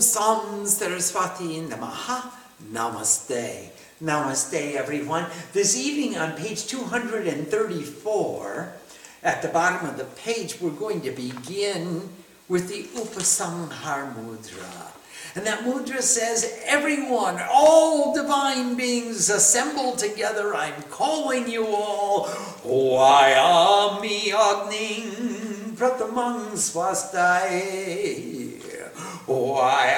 [0.00, 2.30] Om Sam Saraswati Namaha
[2.72, 3.68] Namaste.
[4.02, 5.26] Namaste, everyone.
[5.52, 8.72] This evening on page 234,
[9.22, 12.08] at the bottom of the page, we're going to begin
[12.48, 14.86] with the Upasanghar Mudra.
[15.34, 22.24] And that mudra says, Everyone, all divine beings assembled together, I'm calling you all.
[22.64, 26.56] Vayami Agning Pratamang
[29.30, 29.90] Swastai.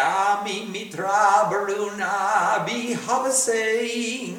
[0.42, 4.36] Vayami Mitra Baruna Bihavasing.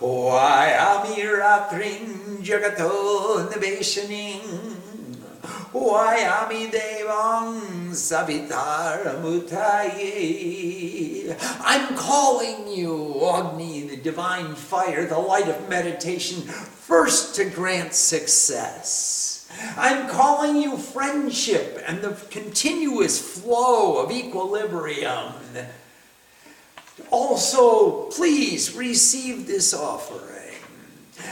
[0.00, 4.76] Vayami Ratring Jagato Niveshaning.
[5.72, 10.30] Vayami Devang Savitar Mutaye.
[11.60, 19.29] I'm calling you, Agni, the divine fire, the light of meditation, first to grant success.
[19.76, 25.34] I'm calling you friendship and the continuous flow of equilibrium.
[27.10, 30.30] Also, please receive this offering.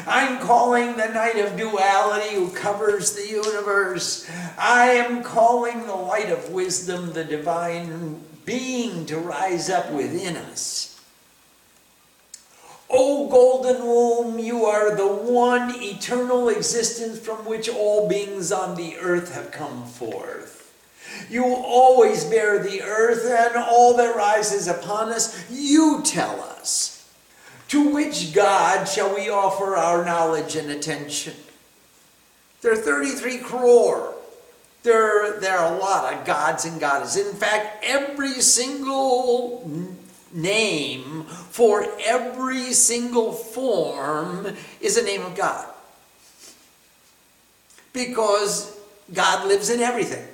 [0.06, 4.28] I'm calling the night of duality who covers the universe.
[4.58, 10.87] I am calling the light of wisdom, the divine being, to rise up within us.
[12.90, 18.96] O golden womb, you are the one eternal existence from which all beings on the
[18.96, 20.58] earth have come forth.
[21.28, 25.44] You always bear the earth and all that rises upon us.
[25.50, 26.94] You tell us.
[27.68, 31.34] To which God shall we offer our knowledge and attention?
[32.62, 34.14] There are 33 crore.
[34.82, 37.26] There, there are a lot of gods and goddesses.
[37.26, 39.68] In fact, every single
[40.32, 45.66] name for every single form is a name of God.
[47.92, 48.78] Because
[49.12, 50.26] God lives in everything.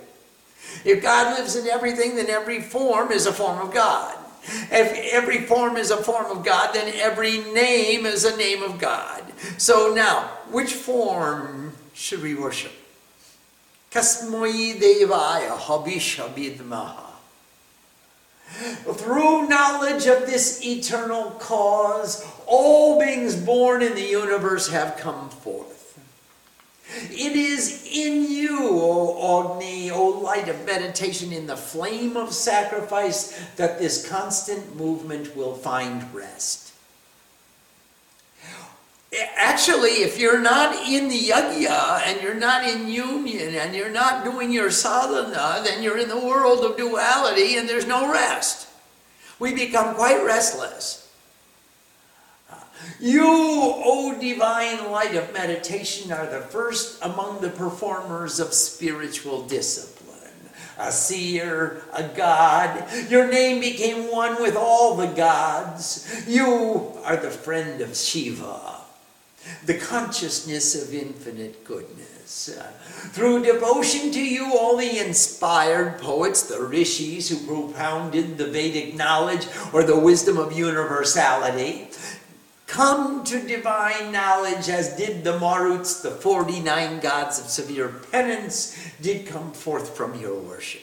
[0.84, 4.18] If God lives in everything, then every form is a form of God.
[4.46, 8.78] If every form is a form of God, then every name is a name of
[8.78, 9.22] God.
[9.56, 12.72] So now, which form should we worship?
[13.90, 17.13] Kasmoi Devaya Habishabidmaha.
[18.54, 25.74] Through knowledge of this eternal cause, all beings born in the universe have come forth.
[27.10, 33.40] It is in you, O Agni, O light of meditation, in the flame of sacrifice,
[33.56, 36.63] that this constant movement will find rest.
[39.36, 44.24] Actually, if you're not in the yajna and you're not in union and you're not
[44.24, 48.68] doing your sadhana, then you're in the world of duality and there's no rest.
[49.38, 51.04] We become quite restless.
[53.00, 60.04] You, O divine light of meditation, are the first among the performers of spiritual discipline.
[60.78, 62.84] A seer, a god.
[63.08, 66.24] Your name became one with all the gods.
[66.26, 68.83] You are the friend of Shiva,
[69.66, 72.48] the consciousness of infinite goodness.
[72.48, 72.70] Uh,
[73.10, 79.46] through devotion to you, all the inspired poets, the rishis who propounded the Vedic knowledge
[79.72, 81.88] or the wisdom of universality,
[82.66, 89.26] come to divine knowledge as did the Maruts, the 49 gods of severe penance, did
[89.26, 90.82] come forth from your worship.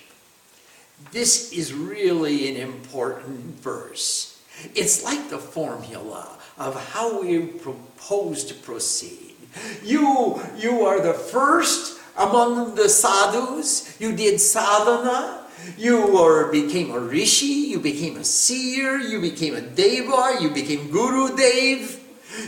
[1.12, 4.42] This is really an important verse.
[4.76, 9.36] It's like the formula of how we propose to proceed.
[9.84, 14.00] You, you are the first among the sadhus.
[14.00, 15.40] You did sadhana.
[15.78, 20.90] You were, became a rishi, you became a seer, you became a deva, you became
[20.90, 22.00] Guru Dev,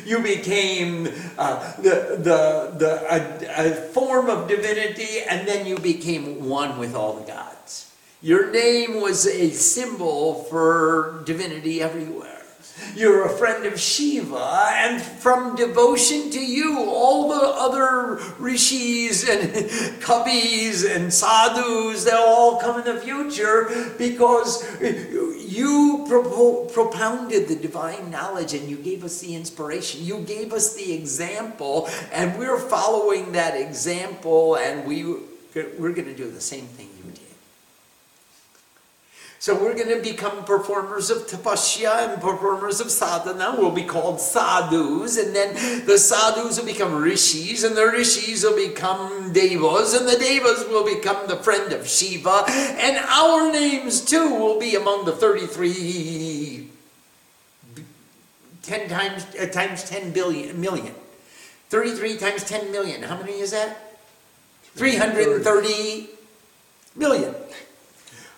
[0.03, 6.49] you became uh, the, the, the, a, a form of divinity, and then you became
[6.49, 7.93] one with all the gods.
[8.21, 12.42] Your name was a symbol for divinity everywhere.
[12.95, 19.51] You're a friend of Shiva, and from devotion to you, all the other rishis and
[20.01, 26.05] kavis and sadhus, they'll all come in the future because you
[26.73, 30.03] propounded the divine knowledge and you gave us the inspiration.
[30.03, 35.03] You gave us the example, and we're following that example, and we,
[35.53, 36.92] we're going to do the same thing
[39.43, 43.59] so we're going to become performers of tapasya and performers of sadhana.
[43.59, 48.55] We'll be called sadhus, and then the sadhus will become rishis, and the rishis will
[48.55, 54.33] become devas, and the devas will become the friend of Shiva, and our names too
[54.33, 56.69] will be among the 33
[58.61, 60.95] 10 times uh, times 10 billion million.
[61.67, 63.03] 33 times 10 million.
[63.03, 63.97] How many is that?
[64.75, 66.07] 330
[66.95, 67.35] million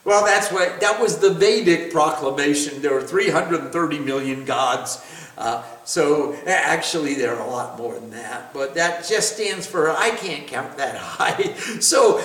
[0.06, 2.82] Well, that's what that was the Vedic proclamation.
[2.82, 5.04] There were 330 million gods.
[5.38, 9.92] Uh, so actually, there are a lot more than that, but that just stands for
[9.92, 11.54] I can't count that high.
[11.80, 12.20] So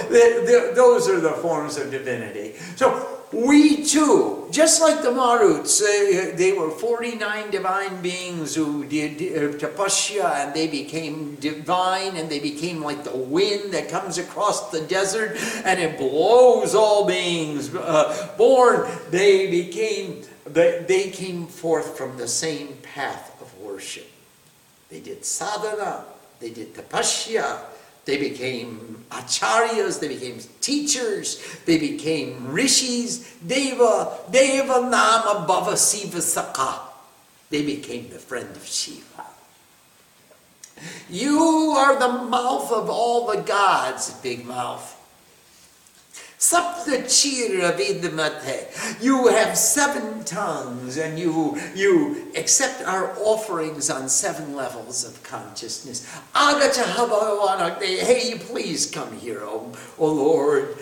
[0.75, 2.55] those are the forms of divinity.
[2.77, 9.13] So we too, just like the Maruts, uh, they were 49 divine beings who did
[9.21, 14.71] uh, tapasya and they became divine and they became like the wind that comes across
[14.73, 18.91] the desert and it blows all beings uh, born.
[19.11, 24.11] They became, they, they came forth from the same path of worship.
[24.89, 26.05] They did sadhana,
[26.41, 27.61] they did tapasya,
[28.05, 36.81] they became acharyas, they became teachers, they became rishis, deva, deva nama bhava siva saka.
[37.51, 39.25] They became the friend of Shiva.
[41.11, 44.97] You are the mouth of all the gods, big mouth.
[46.41, 49.03] Saptachira Vidmate.
[49.03, 56.11] You have seven tongues and you, you accept our offerings on seven levels of consciousness.
[56.35, 60.79] Hey, please come here, O, o Lord.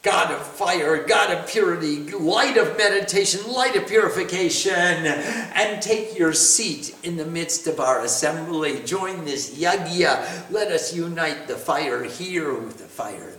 [0.00, 6.32] God of fire, God of purity, light of meditation, light of purification, and take your
[6.32, 8.82] seat in the midst of our assembly.
[8.84, 10.50] Join this yagya.
[10.50, 13.34] Let us unite the fire here with the fire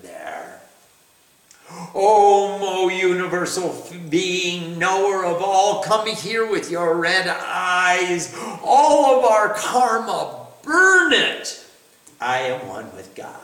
[1.93, 8.35] O universal being, knower of all, come here with your red eyes.
[8.63, 11.65] All of our karma, burn it.
[12.19, 13.39] I am one with God.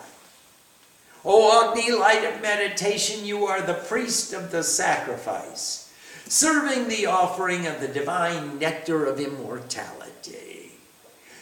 [1.24, 5.92] O Agni, light of meditation, you are the priest of the sacrifice,
[6.28, 10.74] serving the offering of the divine nectar of immortality.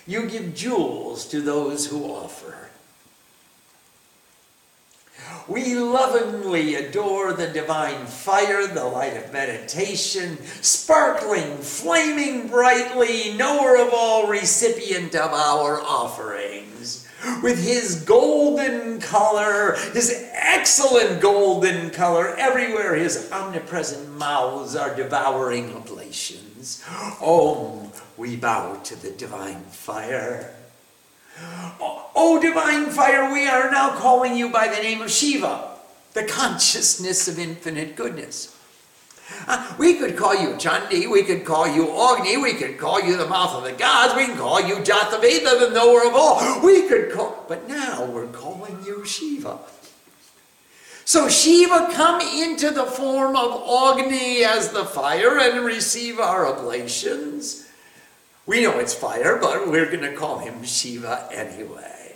[0.07, 2.62] You give jewels to those who offer.
[5.47, 13.93] We lovingly adore the divine fire, the light of meditation, sparkling, flaming brightly, knower of
[13.93, 17.07] all, recipient of our offerings.
[17.41, 26.83] With his golden color, his excellent golden color, everywhere his omnipresent mouths are devouring oblations.
[27.21, 30.53] Om, we bow to the divine fire.
[32.15, 35.69] O divine fire, we are now calling you by the name of Shiva,
[36.13, 38.57] the consciousness of infinite goodness.
[39.47, 43.17] Uh, we could call you Chandi, we could call you Agni, we could call you
[43.17, 46.61] the mouth of the gods, we can call you Jataveda, the knower of all.
[46.63, 49.59] We could call, but now we're calling you Shiva.
[51.05, 57.67] So Shiva come into the form of Agni as the fire and receive our oblations.
[58.45, 62.15] We know it's fire, but we're going to call him Shiva anyway.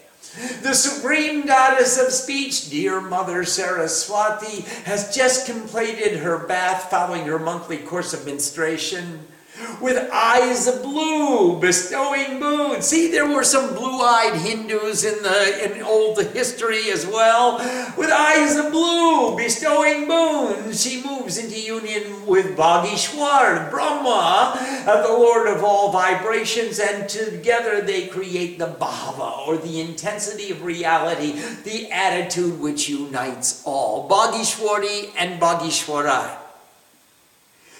[0.62, 7.40] The supreme goddess of speech, dear Mother Saraswati, has just completed her bath following her
[7.40, 9.26] monthly course of menstruation
[9.82, 12.86] with eyes of blue, bestowing boons.
[12.86, 17.58] See, there were some blue-eyed Hindus in the in old history as well,
[17.98, 20.82] with eyes of blue, bestowing boons.
[20.82, 24.56] She moves into union with Bhagishwar, Brahma,
[24.88, 30.52] uh, the Lord of all vibrations, and together they create the bhava, or the intensity
[30.52, 34.10] of reality, the attitude which unites all.
[34.10, 36.47] Bhagishwari and Bhagishwarai.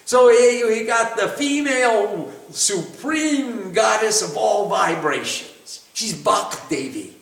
[0.08, 5.86] So we got the female supreme goddess of all vibrations.
[5.94, 7.14] She's Bhak Devi.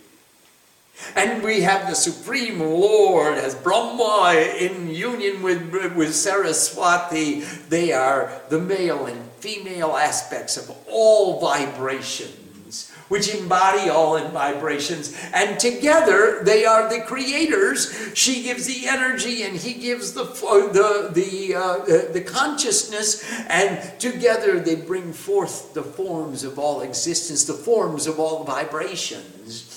[1.15, 7.39] And we have the Supreme Lord as Brahma in union with, with Saraswati.
[7.69, 12.44] They are the male and female aspects of all vibrations
[13.07, 15.15] which embody all in vibrations.
[15.33, 18.11] And together they are the creators.
[18.13, 23.23] She gives the energy and he gives the, the, the, uh, the consciousness.
[23.47, 29.71] And together they bring forth the forms of all existence, the forms of all vibrations.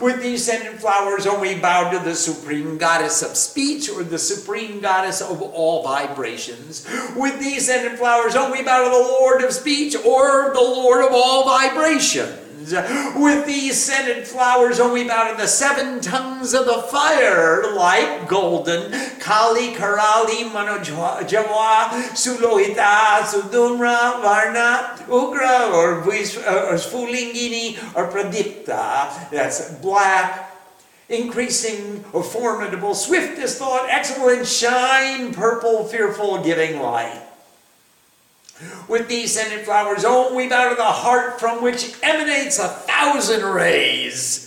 [0.00, 4.80] With these scented flowers, only bow to the supreme goddess of speech or the supreme
[4.80, 6.88] goddess of all vibrations.
[7.14, 11.10] With these scented flowers, only bow to the Lord of speech or the Lord of
[11.12, 17.74] all vibrations with these scented flowers only bow to the seven tongues of the fire,
[17.74, 21.24] like golden, Kali, Karali, Manojava,
[22.14, 26.78] Sulohita, Sudumra, Varna, Ugra, or, or
[27.94, 29.30] or Pradipta.
[29.30, 30.50] That's black,
[31.08, 37.27] increasing or formidable, swiftest thought, excellent shine, purple, fearful, giving light.
[38.88, 43.44] With these scented flowers, oh, we bow to the heart from which emanates a thousand
[43.44, 44.44] rays.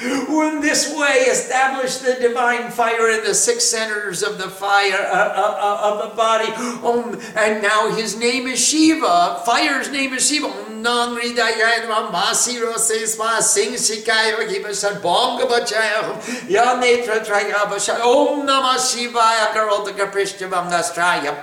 [0.00, 5.14] in this way establish the divine fire in the six centers of the fire uh,
[5.14, 6.50] uh, uh, of the body.
[6.82, 9.42] Um, and now his name is shiva.
[9.44, 10.48] Fire's name is shiva
[10.82, 18.00] Om Nam Hridaya Namah Masiro Sesma Sing Shikaya Vakibashan Bonga Bachaya Ya Netra Traya Bashan
[18.00, 21.38] Om Namah Shivaya Karotaka Prishtavam Nastraya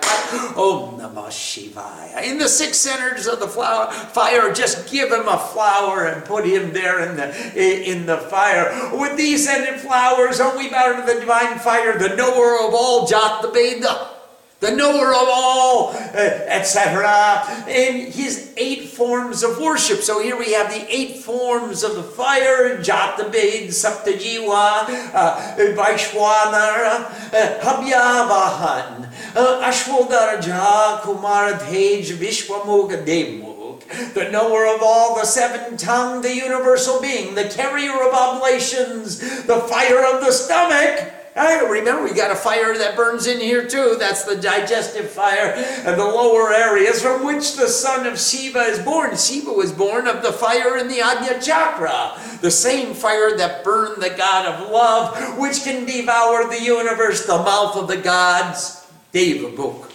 [0.57, 2.23] Om Namah Shivaya.
[2.23, 6.45] In the six centers of the flower, fire just give him a flower and put
[6.45, 8.91] him there in the in the fire.
[8.93, 13.07] With these scented flowers are we bow to the divine fire the knower of all
[13.07, 14.18] Jat the Veda
[14.59, 17.65] the knower of all, uh, etc.
[17.69, 19.99] In his eight forms of worship.
[20.01, 27.59] So here we have the eight forms of the fire, Jatabed, Saptajiva, uh, Vaishwanara, uh,
[27.61, 37.01] Habhyavahan, uh, Ashwadaraja, Kumaradhej, Vishwamuga Demuk, the knower of all, the seven tongued, the universal
[37.01, 42.35] being, the carrier of oblations, the fire of the stomach, I remember we got a
[42.35, 43.95] fire that burns in here too.
[43.99, 45.53] That's the digestive fire
[45.85, 49.15] and the lower areas from which the son of Shiva is born.
[49.15, 54.01] Shiva was born of the fire in the Ajna Chakra, the same fire that burned
[54.01, 58.87] the god of love, which can devour the universe, the mouth of the gods.
[59.11, 59.88] Deva book.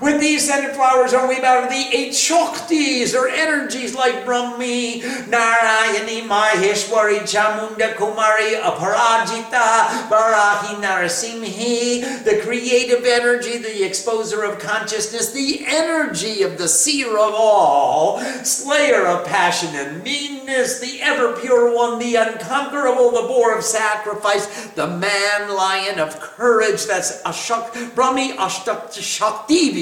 [0.00, 6.26] With these scented flowers are we bound the eight Shaktis, or energies like Brahmi, Narayani,
[6.26, 16.42] Maheshwari, Chamunda, Kumari, Aparajita, Varahi, Narasimhi, the creative energy, the exposer of consciousness, the energy
[16.42, 22.14] of the seer of all, slayer of passion and meanness, the ever pure one, the
[22.16, 29.73] unconquerable, the boar of sacrifice, the man lion of courage, that's Ashak, Brahmi Ashtak Shakti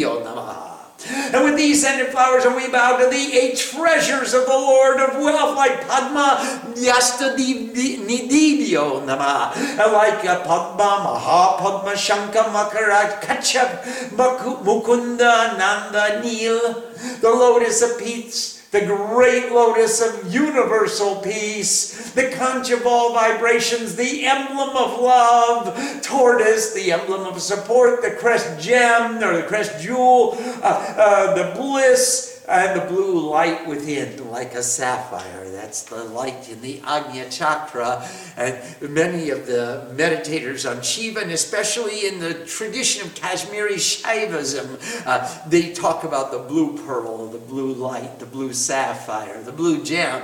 [1.08, 5.00] and with these scented flowers, and we bow to thee, eight treasures of the Lord
[5.00, 6.38] of wealth, like Padma
[6.76, 9.52] Yasta Nidibyo Nama,
[9.92, 13.82] like uh, Padma Maha Padma Shanka Makara Kachap
[14.12, 16.84] Mukunda Nanda Nil,
[17.20, 23.96] the lotus of peace the great lotus of universal peace, the conch of all vibrations,
[23.96, 29.78] the emblem of love, tortoise, the emblem of support, the crest gem or the crest
[29.82, 35.48] jewel, uh, uh, the bliss, and the blue light within, like a sapphire.
[35.50, 38.08] That's the light in the Agnya Chakra.
[38.36, 38.58] And
[38.92, 45.48] many of the meditators on Shiva, and especially in the tradition of Kashmiri Shaivism, uh,
[45.48, 50.22] they talk about the blue pearl, the blue light, the blue sapphire, the blue gem.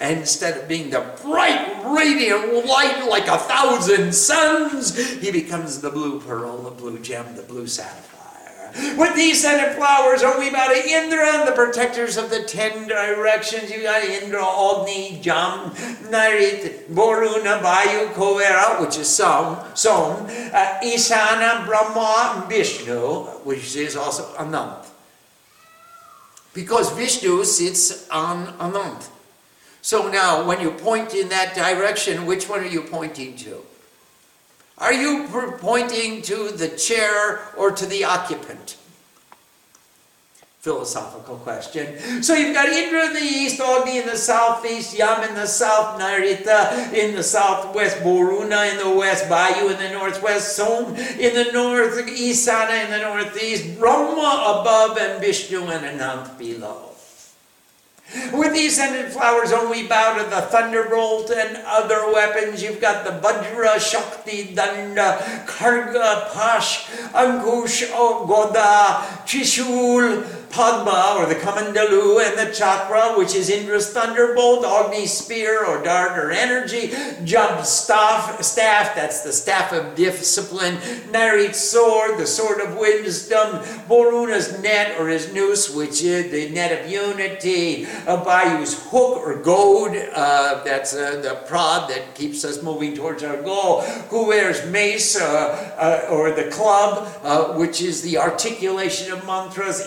[0.00, 5.90] And instead of being the bright, radiant light like a thousand suns, he becomes the
[5.90, 8.11] blue pearl, the blue gem, the blue sapphire.
[8.96, 13.70] With these scented flowers are we about to Indra, the protectors of the ten directions.
[13.70, 15.70] You got Indra, Agni, Jam,
[16.08, 24.24] Narit, Varuna, Vayu, Kovera, which is Som, Som, uh, Isana, Brahma, Vishnu, which is also
[24.36, 24.86] Anant.
[26.54, 29.08] Because Vishnu sits on Anant.
[29.82, 33.62] So now, when you point in that direction, which one are you pointing to?
[34.82, 35.28] Are you
[35.60, 38.76] pointing to the chair or to the occupant?
[40.58, 42.22] Philosophical question.
[42.22, 46.00] So you've got Indra in the east, Agni in the southeast, Yam in the south,
[46.00, 51.52] Narita in the southwest, Boruna in the west, Vayu in the northwest, Som in the
[51.52, 56.91] north, Isana in the northeast, Brahma above, and Vishnu and Anant below.
[58.32, 62.62] With these scented flowers on we bow to the thunderbolt and other weapons.
[62.62, 67.90] You've got the Vajra, Shakti, Danda, Karga, Pash, Ankush,
[68.26, 75.64] Goda, Trishul, Padma, or the Kamandalu, and the Chakra, which is Indra's thunderbolt, Agni spear,
[75.64, 76.92] or dart, or energy,
[77.24, 80.76] Jab staff, staff, that's the staff of discipline,
[81.10, 86.84] Narit sword, the sword of wisdom, Varuna's net, or his noose, which is the net
[86.84, 92.94] of unity, Bayu's hook, or goad, uh, that's uh, the prod that keeps us moving
[92.94, 93.80] towards our goal,
[94.10, 99.86] who wears mace, uh, uh or the club, uh, which is the articulation of mantras,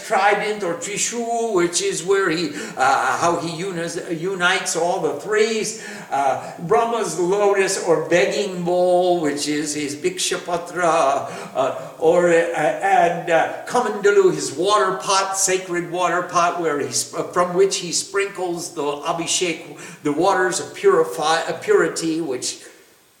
[0.00, 5.84] Trident or trishul, which is where he, uh, how he unis, unites all the threes.
[6.10, 10.82] Uh, Brahma's lotus or begging bowl, which is his bhikshapatra,
[11.54, 16.92] uh, or uh, and uh, Kamandalu, his water pot, sacred water pot, where he
[17.32, 22.64] from which he sprinkles the abhishek, the waters of purify, purity, which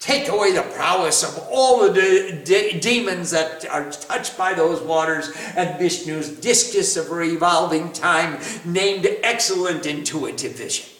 [0.04, 4.82] take away the prowess of all the de de demons that are touched by those
[4.82, 10.93] waters, and Vishnu's discus of revolving time, named excellent intuitive vision.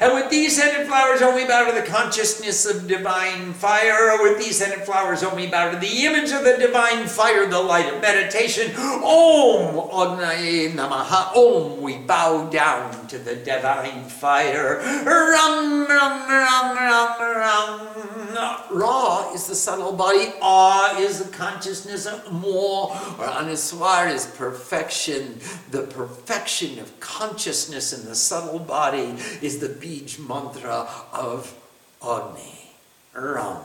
[0.00, 4.20] And with these scented flowers, only bow to the consciousness of divine fire.
[4.20, 7.92] With these scented flowers, only bow to the image of the divine fire, the light
[7.92, 8.74] of meditation.
[8.76, 11.36] Om Onaye Namaha.
[11.36, 14.80] Om, we bow down to the divine fire.
[14.82, 18.27] Ram, ram, ram, ram, ram.
[18.34, 20.32] Ra is the subtle body.
[20.42, 22.06] Ah is the consciousness.
[22.06, 25.40] of Mo or Anuswar is perfection.
[25.70, 31.54] The perfection of consciousness in the subtle body is the Bij mantra of
[32.02, 32.70] Agni,
[33.14, 33.64] Ram.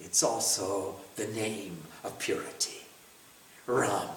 [0.00, 2.82] It's also the name of purity.
[3.66, 4.08] Ram.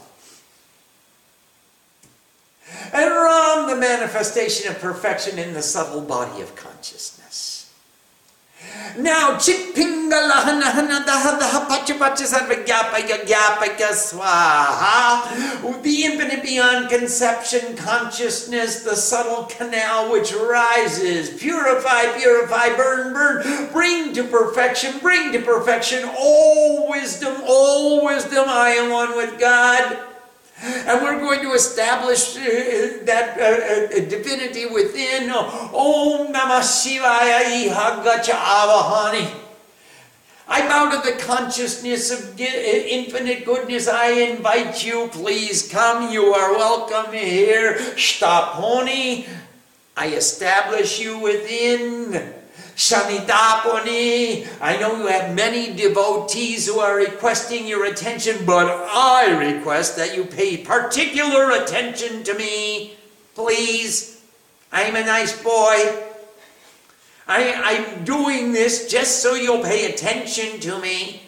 [2.93, 7.18] And Ram, the manifestation of perfection in the subtle body of consciousness.
[8.97, 9.37] Now,
[14.13, 23.71] swaha, the infinite beyond conception consciousness, the subtle canal which rises, purify, purify, burn, burn,
[23.71, 28.45] bring to perfection, bring to perfection all wisdom, all wisdom.
[28.47, 30.08] I am one with God.
[30.61, 35.29] And we're going to establish uh, that uh, uh, divinity within.
[35.29, 39.31] Om Namah Shivaya Ihagacha Avahani.
[40.49, 43.87] I bow to the consciousness of infinite goodness.
[43.87, 46.11] I invite you, please come.
[46.11, 47.75] You are welcome here.
[47.95, 49.27] Shtaponi.
[49.95, 52.38] I establish you within.
[52.79, 54.47] Shanitaponi.
[54.61, 60.15] I know you have many devotees who are requesting your attention, but I request that
[60.15, 62.95] you pay particular attention to me.
[63.35, 64.21] Please.
[64.71, 66.05] I'm a nice boy.
[67.27, 71.23] I, I'm doing this just so you'll pay attention to me.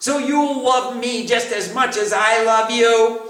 [0.00, 3.22] So you'll love me just as much as I love you.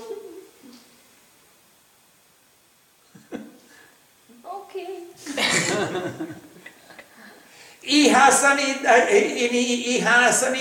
[4.44, 5.04] Okay.
[8.85, 9.07] Uh,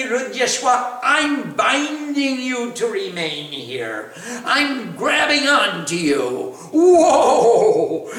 [0.08, 4.14] Rudyashwa, I'm binding you to remain here.
[4.46, 6.54] I'm grabbing onto you.
[6.72, 8.10] Whoa!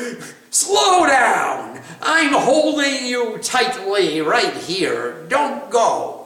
[0.50, 1.80] Slow down.
[2.02, 5.24] I'm holding you tightly right here.
[5.28, 6.17] Don't go.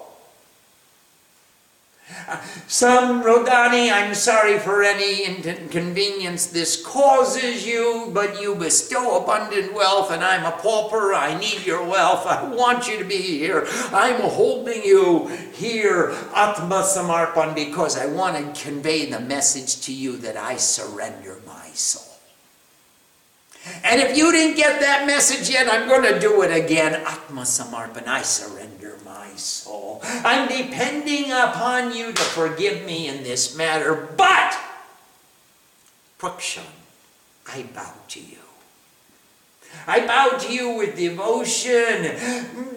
[2.67, 10.11] Some Rodani, I'm sorry for any inconvenience this causes you, but you bestow abundant wealth,
[10.11, 11.15] and I'm a pauper.
[11.15, 12.27] I need your wealth.
[12.27, 13.67] I want you to be here.
[13.93, 20.17] I'm holding you here, Atma Samarpan, because I want to convey the message to you
[20.19, 22.13] that I surrender my soul.
[23.85, 26.95] And if you didn't get that message yet, I'm going to do it again.
[26.95, 28.72] Atma Samarpan, I surrender
[29.33, 30.01] my soul.
[30.05, 34.59] I'm depending upon you to forgive me in this matter, but
[36.19, 36.69] Prakshan,
[37.49, 38.39] I bow to you.
[39.87, 42.03] I bow to you with devotion.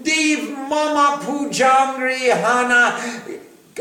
[0.02, 2.98] Dev Mama Pujangri Hana.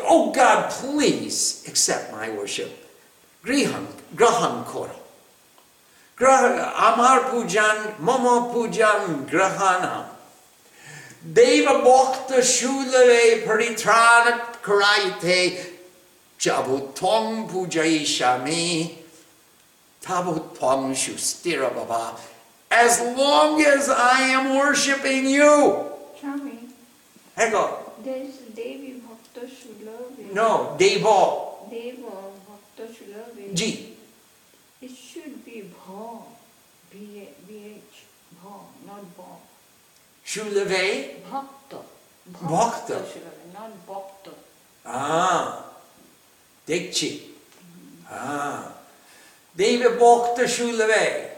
[0.03, 2.91] Oh God, please accept my worship.
[3.45, 4.97] Grihan, graham Koro.
[6.19, 10.14] Amar Pujan, Mama Pujan Grahana.
[11.33, 15.59] Deva Bhakta Shulave Paritranat Karaite
[16.39, 18.93] Jabutong Pujaishami
[20.03, 22.15] Tabutong Shustira Baba.
[22.71, 25.87] As long as I am worshipping you.
[26.21, 26.59] Swami,
[27.37, 27.73] Hang on.
[28.03, 30.33] there's Devi Bhakta Shulave.
[30.35, 31.71] No, Deva.
[31.71, 32.11] Deva
[32.47, 33.55] Bhakta Shulave.
[33.55, 33.95] G.
[34.83, 36.19] It should be Bha.
[36.93, 38.05] B-H.
[38.43, 38.51] Bha,
[38.87, 39.23] not Ba.
[40.25, 41.21] Shulave.
[41.31, 41.79] Bhakta.
[42.27, 42.95] Bhakta.
[42.95, 44.31] Bhakta not Bhakta.
[44.85, 45.65] Ah.
[46.67, 47.21] Dekchi.
[48.11, 48.73] Ah.
[49.57, 51.34] Deva Bhakta Shulave.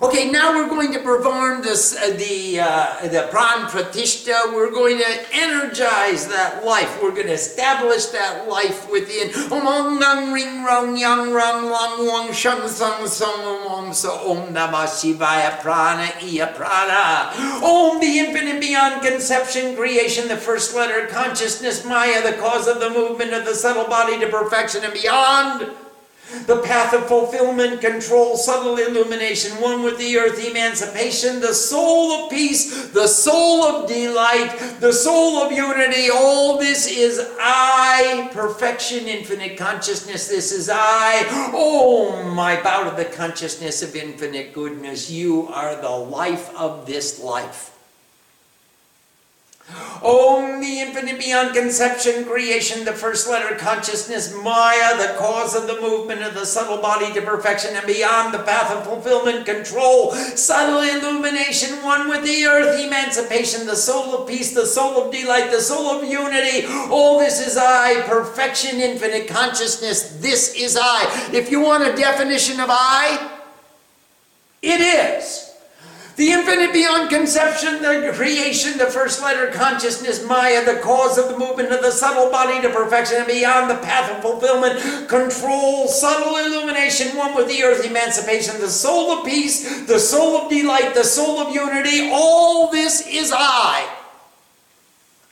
[0.00, 4.54] Okay, now we're going to perform this, uh, the, uh, the pran pratishta.
[4.54, 7.02] We're going to energize that life.
[7.02, 9.34] We're going to establish that life within.
[9.50, 14.86] Om Nang Ring Rong Yang Rang Lang Wang Shang Sang Song Om So Om Namah
[14.86, 17.34] Shivaya Prana Iya Prana.
[17.60, 22.90] Om the infinite beyond conception, creation, the first letter, consciousness, Maya, the cause of the
[22.90, 25.72] movement of the subtle body to perfection and beyond.
[26.46, 32.30] The path of fulfillment, control, subtle illumination, one with the earth, emancipation, the soul of
[32.30, 36.10] peace, the soul of delight, the soul of unity.
[36.10, 40.28] All this is I, perfection, infinite consciousness.
[40.28, 41.24] This is I.
[41.54, 45.10] Oh, my bow to the consciousness of infinite goodness.
[45.10, 47.77] You are the life of this life.
[50.02, 55.78] Om, the infinite beyond conception, creation, the first letter, consciousness, Maya, the cause of the
[55.80, 60.80] movement of the subtle body to perfection and beyond, the path of fulfillment, control, subtle
[60.80, 65.60] illumination, one with the earth, emancipation, the soul of peace, the soul of delight, the
[65.60, 66.66] soul of unity.
[66.90, 71.30] All this is I, perfection, infinite consciousness, this is I.
[71.32, 73.32] If you want a definition of I,
[74.62, 75.47] it is.
[76.18, 81.38] The infinite beyond conception, the creation, the first letter consciousness, Maya, the cause of the
[81.38, 86.36] movement of the subtle body to perfection and beyond the path of fulfillment, control, subtle
[86.38, 91.04] illumination, one with the earth, emancipation, the soul of peace, the soul of delight, the
[91.04, 93.88] soul of unity, all this is I.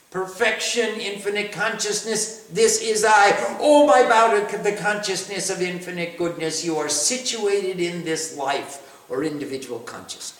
[0.09, 3.57] Perfection, infinite consciousness, this is I.
[3.59, 6.63] Oh, my bow to the consciousness of infinite goodness.
[6.63, 10.36] You are situated in this life or individual consciousness.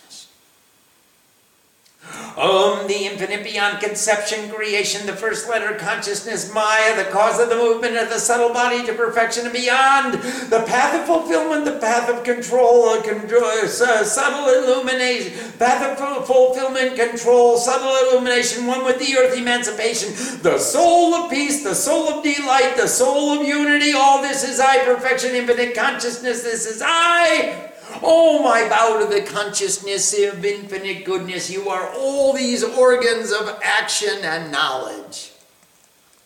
[2.38, 7.56] Om, the infinite beyond conception, creation, the first letter, consciousness, Maya, the cause of the
[7.56, 12.08] movement of the subtle body to perfection and beyond, the path of fulfillment, the path
[12.08, 19.00] of control, uh, control uh, subtle illumination, path of fulfillment, control, subtle illumination, one with
[19.00, 20.10] the earth, emancipation,
[20.42, 24.60] the soul of peace, the soul of delight, the soul of unity, all this is
[24.60, 27.67] I, perfection, infinite consciousness, this is I.
[28.02, 31.50] Oh, my bow to the consciousness of infinite goodness.
[31.50, 35.32] You are all these organs of action and knowledge.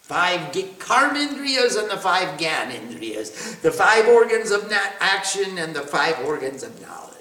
[0.02, 3.60] Five karmendriyas and the five gyanendriyas.
[3.62, 4.70] The five organs of
[5.00, 7.11] action and the five organs of knowledge.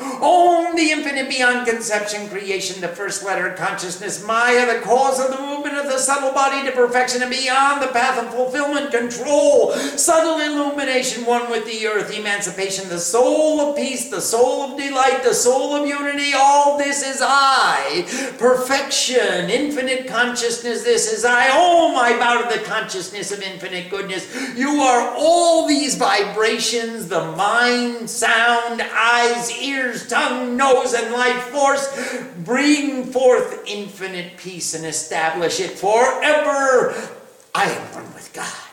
[0.00, 5.40] Om, the infinite beyond conception, creation, the first letter, consciousness, Maya, the cause of the
[5.40, 10.40] movement of the subtle body to perfection and beyond, the path of fulfillment, control, subtle
[10.40, 15.32] illumination, one with the earth, emancipation, the soul of peace, the soul of delight, the
[15.32, 18.04] soul of unity, all this is I.
[18.38, 21.50] Perfection, infinite consciousness, this is I.
[21.52, 24.26] Oh, my bow to the consciousness of infinite goodness.
[24.56, 31.42] You are all these vibrations, the mind, sound, eyes, ears, ears, tongue, nose, and life
[31.44, 36.94] force, bring forth infinite peace and establish it forever.
[37.54, 38.63] I am one with God.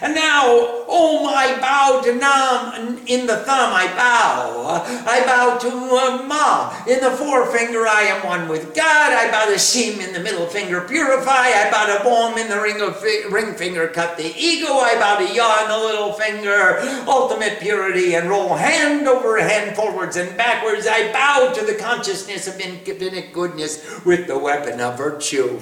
[0.00, 0.44] And now,
[0.88, 4.84] oh my bow to Nam, in the thumb I bow.
[5.06, 6.84] I bow to Ma.
[6.86, 9.12] In the forefinger I am one with God.
[9.12, 11.48] I bow to Shem in the middle finger, purify.
[11.48, 14.68] I bow to Bom in the ring, of ring finger, cut the ego.
[14.68, 18.14] I bow to Ya in the little finger, ultimate purity.
[18.14, 20.86] And roll hand over hand, forwards and backwards.
[20.88, 25.60] I bow to the consciousness of infinite goodness with the weapon of virtue.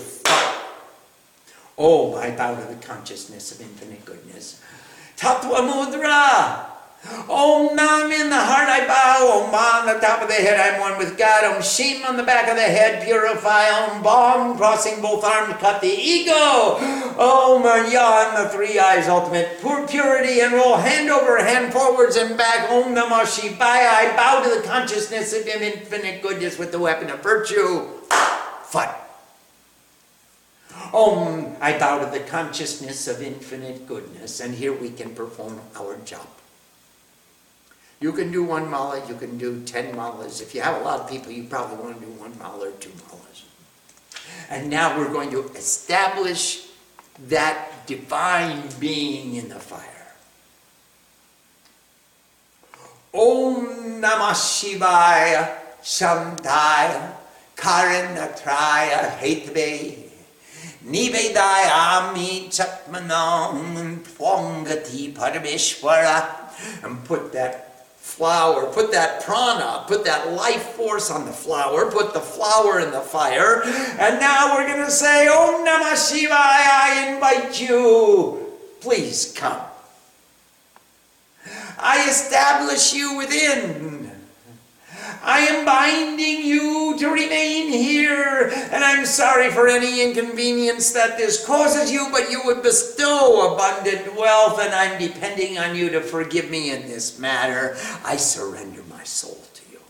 [1.79, 4.63] Oh, I bow to the consciousness of infinite goodness.
[5.17, 6.73] Tattva Mudra.
[7.29, 9.17] Oh, Om Nam in the heart I bow.
[9.21, 11.45] Oh, Om Ma on the top of the head I'm one with God.
[11.45, 13.69] Oh, Om Shim on the back of the head purify.
[13.69, 16.81] Om Bom crossing both arms cut the ego.
[17.21, 17.63] Om
[17.93, 22.39] Ya on the three eyes ultimate pure purity and roll hand over hand forwards and
[22.39, 22.71] back.
[22.71, 23.61] Om Namah Shivaya.
[23.61, 27.87] I bow to the consciousness of infinite goodness with the weapon of virtue.
[28.65, 29.06] Fut.
[30.93, 35.97] Om, I bow to the consciousness of infinite goodness, and here we can perform our
[36.05, 36.27] job.
[38.01, 40.43] You can do one mala, you can do ten malas.
[40.43, 42.73] If you have a lot of people, you probably want to do one mala or
[42.73, 43.45] two malas.
[44.51, 46.67] And now we're going to establish
[47.29, 49.83] that divine being in the fire.
[53.15, 57.13] Om Namah Shivaya Shantaya
[57.57, 60.06] Karanatraya Hetve
[60.87, 67.67] Nivedayami Chatmanam Twangati Parameshwara and put that
[67.99, 72.93] flower, put that prana, put that life force on the flower, put the flower in
[72.93, 79.33] the fire, and now we're going to say, Om Namah Shivaya, I invite you, please
[79.37, 79.61] come.
[81.79, 83.96] I establish you within.
[85.27, 91.45] I am binding you to remain here, and I'm sorry for any inconvenience that this
[91.45, 96.49] causes you, but you would bestow abundant wealth, and I'm depending on you to forgive
[96.49, 97.77] me in this matter.
[98.05, 99.81] I surrender my soul to you.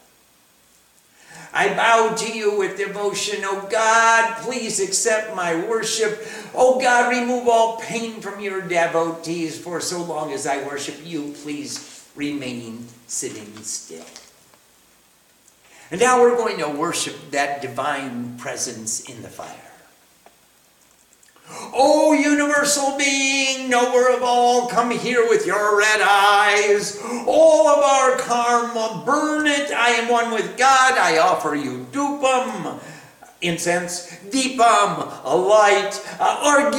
[1.52, 3.40] I bow to you with devotion.
[3.42, 6.26] Oh God, please accept my worship.
[6.54, 11.34] Oh God, remove all pain from your devotees, for so long as I worship you,
[11.42, 14.06] please remain sitting still.
[15.90, 19.66] And now we're going to worship that divine presence in the fire.
[21.72, 27.00] O universal being, knower of all, come here with your red eyes.
[27.26, 29.70] All of our karma, burn it.
[29.70, 30.98] I am one with God.
[30.98, 32.80] I offer you dupam,
[33.46, 36.70] incense, deepam, a light, uh,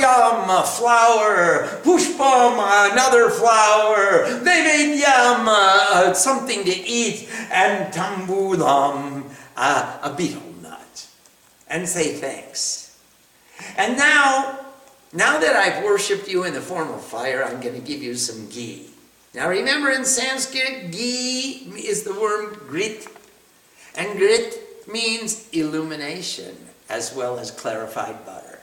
[0.50, 9.24] a flower, pushpam, another flower, devedyam, uh, something to eat, and tambulam,
[9.56, 11.08] uh, a betel nut.
[11.70, 13.00] And say thanks.
[13.78, 14.60] And now,
[15.14, 18.16] now that I've worshipped you in the form of fire, I'm going to give you
[18.16, 18.88] some ghee.
[19.34, 23.08] Now remember in Sanskrit, ghee is the word grit.
[23.96, 24.57] And grit
[24.88, 26.56] means illumination
[26.90, 28.60] as well as clarified butter.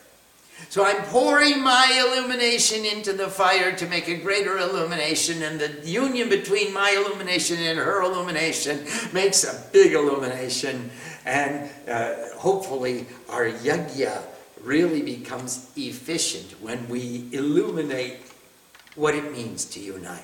[0.69, 5.87] So I'm pouring my illumination into the fire to make a greater illumination, and the
[5.87, 10.91] union between my illumination and her illumination makes a big illumination.
[11.27, 14.23] And uh, hopefully, our yajna
[14.63, 18.19] really becomes efficient when we illuminate
[18.95, 20.23] what it means to unite.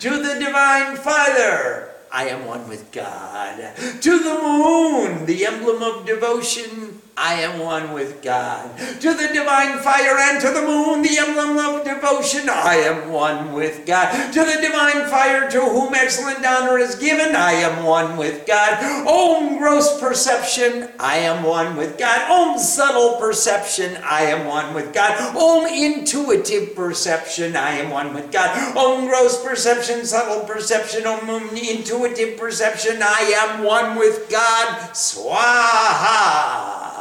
[0.00, 3.74] To the Divine Father, I am one with God.
[3.76, 6.81] To the moon, the emblem of devotion,
[7.16, 8.76] I am one with God.
[8.78, 13.52] To the divine fire and to the moon, the emblem of devotion, I am one
[13.52, 14.32] with God.
[14.32, 18.82] To the divine fire, to whom excellent honor is given, I am one with God.
[19.06, 22.30] Om gross perception, I am one with God.
[22.30, 25.36] Om subtle perception, I am one with God.
[25.36, 28.76] Om intuitive perception, I am one with God.
[28.76, 34.92] Om gross perception, subtle perception, Om intuitive perception, I am one with God.
[34.94, 36.91] Swaha.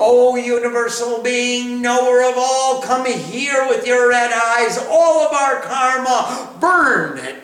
[0.00, 4.78] O universal being, knower of all, come here with your red eyes.
[4.90, 7.36] All of our karma, burn it.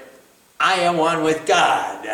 [0.60, 2.06] I am one with God.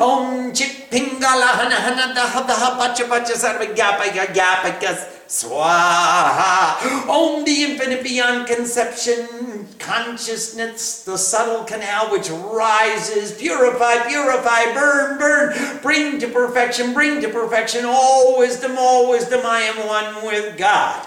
[0.00, 4.96] Om chit hana hana daha daha pacha pacha sarva gyapaka gyapaka
[5.28, 7.08] swaha.
[7.08, 15.80] Om the infinite beyond conception, consciousness, the subtle canal which rises, purify, purify, burn, burn,
[15.82, 19.40] bring to perfection, bring to perfection all wisdom, all wisdom.
[19.44, 21.06] I am one with God.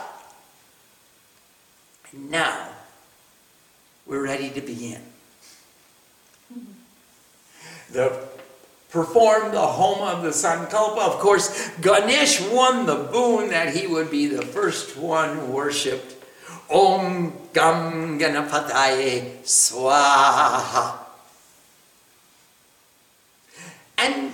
[2.11, 2.69] And now
[4.05, 5.01] we're ready to begin.
[7.91, 8.29] The
[8.89, 10.99] perform the Homa of the Sankalpa.
[10.99, 16.18] Of course, Ganesh won the boon that he would be the first one worshipped.
[16.69, 20.99] Om Gam Ganapataye Swaha.
[23.97, 24.33] And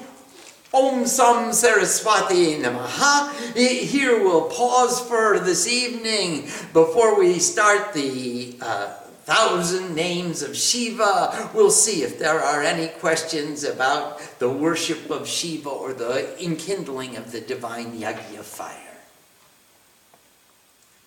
[0.73, 3.33] Om Sam Saraswati Namaha.
[3.55, 6.41] Here we'll pause for this evening
[6.73, 8.87] before we start the uh,
[9.23, 11.49] thousand names of Shiva.
[11.53, 17.17] We'll see if there are any questions about the worship of Shiva or the enkindling
[17.17, 18.97] of the divine Yajna fire.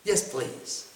[0.04, 0.87] Yes, please.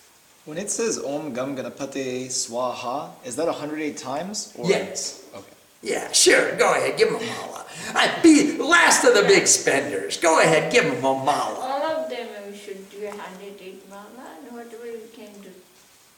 [0.44, 4.52] When it says Om Gam Ganapate Swaha, is that 108 times?
[4.58, 4.68] Or?
[4.68, 5.24] Yes.
[5.32, 5.44] Okay.
[5.82, 6.56] Yeah, sure.
[6.56, 6.98] Go ahead.
[6.98, 7.64] Give him a mala.
[7.94, 10.16] I be last of the big spenders.
[10.16, 10.72] Go ahead.
[10.72, 11.58] Give him a mala.
[11.60, 15.50] All of them we should do a hundred eight mala, and whatever we can do,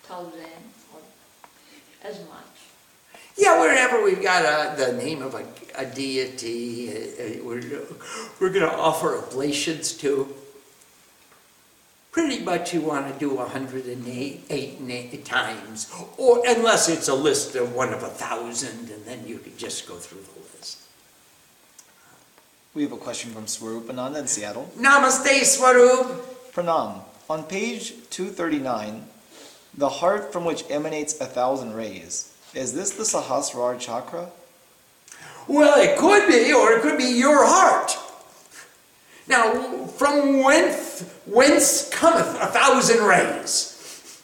[0.05, 0.41] thousand
[0.95, 1.01] or
[2.03, 3.21] as much.
[3.37, 5.45] Yeah, wherever we've got a, the name of a,
[5.77, 7.63] a deity, uh, uh, we're,
[8.41, 10.35] we're going to offer oblations to.
[12.15, 17.75] Pretty much you want to do 108 eight times, or unless it's a list of
[17.75, 20.79] one of a thousand, and then you could just go through the list.
[22.73, 24.71] We have a question from Swarupananda in Seattle.
[24.79, 26.53] Namaste, Swarup.
[26.53, 27.03] Pranam.
[27.29, 29.09] On page 239,
[29.77, 32.33] the heart from which emanates a thousand rays.
[32.55, 34.31] Is this the Sahasrara chakra?
[35.49, 37.99] Well, it could be, or it could be your heart.
[39.27, 44.23] Now, from whence, whence cometh a thousand rays?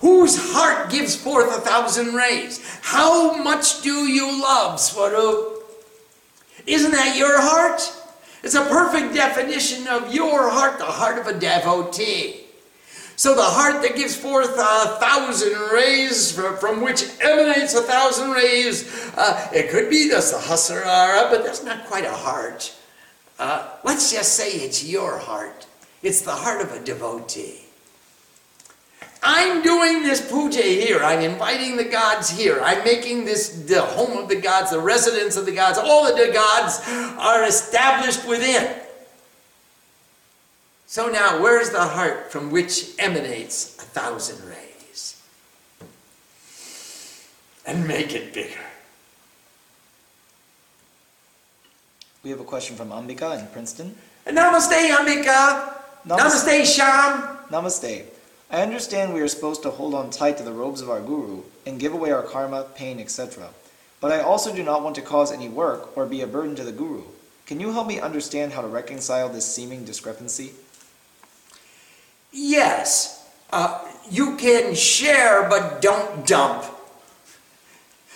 [0.00, 2.60] Whose heart gives forth a thousand rays?
[2.82, 5.64] How much do you love, Swarup?
[6.66, 7.80] Isn't that your heart?
[8.42, 12.40] It's a perfect definition of your heart, the heart of a devotee.
[13.16, 19.12] So the heart that gives forth a thousand rays, from which emanates a thousand rays,
[19.16, 22.74] uh, it could be the Sahasrara, but that's not quite a heart.
[23.38, 25.66] Uh, let's just say it's your heart.
[26.02, 27.60] It's the heart of a devotee.
[29.26, 31.02] I'm doing this puja here.
[31.02, 32.60] I'm inviting the gods here.
[32.62, 35.78] I'm making this the home of the gods, the residence of the gods.
[35.78, 36.80] All the gods
[37.18, 38.70] are established within.
[40.86, 45.20] So now, where's the heart from which emanates a thousand rays?
[47.66, 48.60] And make it bigger.
[52.24, 53.94] We have a question from Ambika in Princeton.
[54.26, 55.74] Namaste, Ambika.
[56.06, 56.16] Namaste.
[56.18, 57.38] Namaste, Sham.
[57.50, 58.04] Namaste.
[58.50, 61.42] I understand we are supposed to hold on tight to the robes of our guru
[61.66, 63.48] and give away our karma, pain, etc.
[64.00, 66.64] But I also do not want to cause any work or be a burden to
[66.64, 67.02] the guru.
[67.46, 70.52] Can you help me understand how to reconcile this seeming discrepancy?
[72.32, 76.64] Yes, uh, you can share, but don't dump.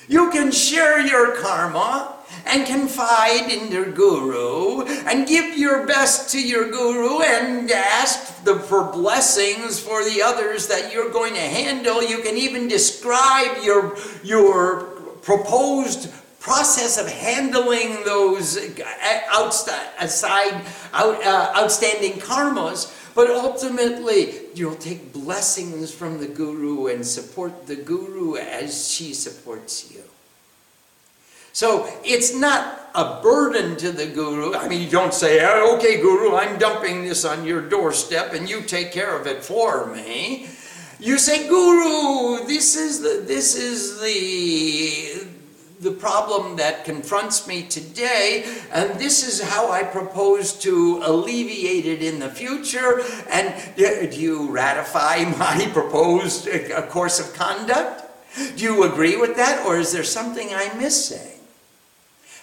[0.08, 6.40] You can share your karma and confide in your guru and give your best to
[6.40, 12.02] your guru and ask the, for blessings for the others that you're going to handle.
[12.02, 14.84] You can even describe your, your
[15.22, 18.56] proposed process of handling those
[20.00, 22.94] aside, out, uh, outstanding karmas.
[23.14, 29.92] But ultimately, you'll take blessings from the guru and support the guru as she supports
[29.92, 30.07] you.
[31.52, 34.54] So it's not a burden to the guru.
[34.54, 38.48] I mean, you don't say, "Oh, okay, guru, I'm dumping this on your doorstep and
[38.48, 40.48] you take care of it for me.
[41.00, 45.28] You say, Guru, this is the, this is the,
[45.78, 52.02] the problem that confronts me today, and this is how I propose to alleviate it
[52.02, 53.00] in the future.
[53.30, 58.02] And do you ratify my proposed uh, course of conduct?
[58.56, 61.37] Do you agree with that, or is there something I'm missing?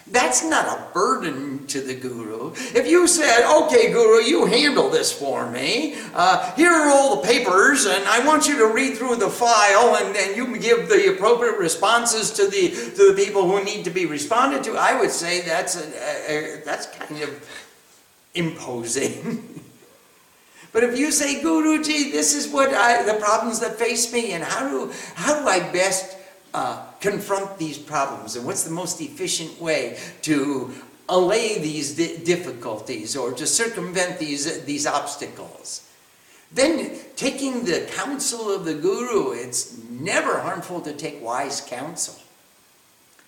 [0.08, 2.52] That's not a burden to the guru.
[2.52, 7.26] If you said, okay, guru, you handle this for me, uh, here are all the
[7.26, 11.12] papers, and I want you to read through the file, and then you give the
[11.12, 15.10] appropriate responses to the, to the people who need to be responded to, I would
[15.10, 17.48] say that's, a, a, a, that's kind of
[18.34, 19.54] imposing.
[20.72, 24.44] But if you say, Guruji, this is what I, the problems that face me, and
[24.44, 26.15] how do, how do I best
[26.56, 30.72] uh, confront these problems and what's the most efficient way to
[31.06, 35.86] allay these di- difficulties or to circumvent these, these obstacles.
[36.50, 42.16] Then, taking the counsel of the guru, it's never harmful to take wise counsel.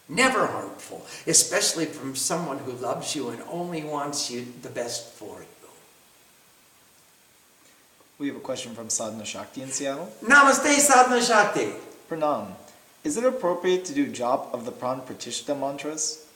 [0.08, 5.40] Never harmful, especially from someone who loves you and only wants you the best for
[5.40, 5.46] you.
[8.18, 10.10] We have a question from Sadhana Shakti in Seattle.
[10.24, 11.72] Namaste, Sadhana Shakti.
[12.08, 12.54] Pranam.
[13.04, 16.26] Is it appropriate to do jop of the pran pratishta mantras?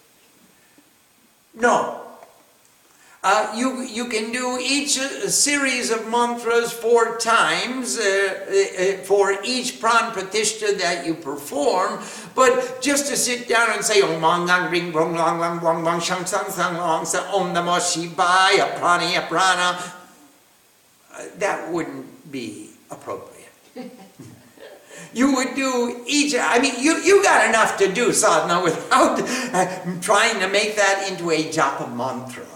[1.54, 2.00] No.
[3.24, 8.96] Uh, you, you can do each uh, series of mantras four times uh, uh, uh
[9.04, 12.02] for each pran pratishtha that you perform,
[12.34, 15.84] but just to sit down and say Om Mang Lang Ring Brong Lang Lang Wang
[15.84, 19.78] Wang Shang Sang Sang Long Sa Om Namo Shivaya Prani Prana,
[21.14, 23.52] uh, that wouldn't be appropriate.
[25.14, 30.00] You would do each, I mean, you, you got enough to do sadhana without uh,
[30.00, 32.46] trying to make that into a japa mantra.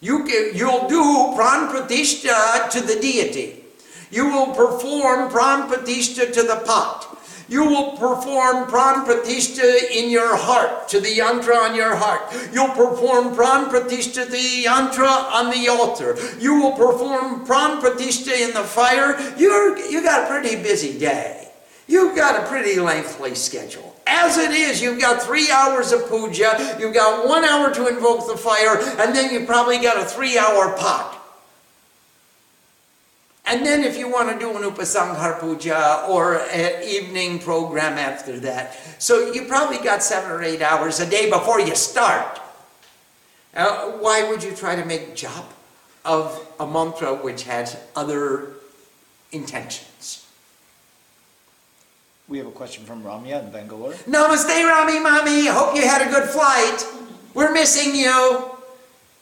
[0.00, 1.02] You can, you'll do
[1.36, 3.64] pran pratishta to the deity.
[4.10, 7.15] You will perform pran pratishta to the pot.
[7.48, 12.22] You will perform pran pratishta in your heart, to the yantra on your heart.
[12.52, 16.16] You'll perform pran pratishta to the yantra on the altar.
[16.40, 19.16] You will perform pran pratishta in the fire.
[19.36, 21.48] You're, you got a pretty busy day.
[21.86, 23.94] You've got a pretty lengthy schedule.
[24.08, 28.26] As it is, you've got three hours of puja, you've got one hour to invoke
[28.26, 31.15] the fire, and then you probably got a three hour pot.
[33.46, 38.40] And then if you want to do an Upasanghar Puja or an evening program after
[38.40, 38.76] that.
[39.00, 42.40] So you probably got seven or eight hours a day before you start.
[43.54, 45.44] Uh, why would you try to make jap
[46.04, 48.54] of a mantra which has other
[49.30, 50.26] intentions?
[52.28, 53.92] We have a question from Ramya in Bangalore.
[53.92, 55.48] Namaste, Rami Mami.
[55.48, 56.84] Hope you had a good flight.
[57.32, 58.50] We're missing you.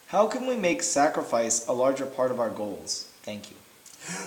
[0.07, 3.11] How can we make sacrifice a larger part of our goals?
[3.23, 3.54] Thank you.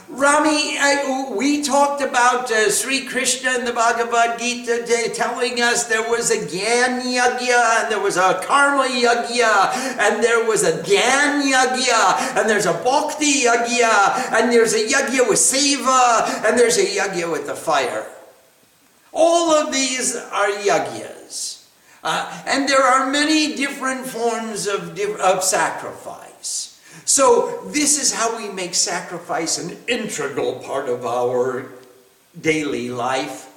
[0.10, 5.86] Rami, I, we talked about uh, Sri Krishna in the Bhagavad Gita day, telling us
[5.88, 10.82] there was a Gyan Yagya, and there was a Karma Yagya, and there was a
[10.82, 16.78] Gyan Yagya, and there's a Bhakti Yagya, and there's a Yagya with Seva, and there's
[16.78, 18.08] a Yagya with the fire.
[19.12, 21.66] All of these are Yagyas.
[22.04, 26.27] Uh, and there are many different forms of, of sacrifice.
[27.06, 31.68] So, this is how we make sacrifice an integral part of our
[32.40, 33.48] daily life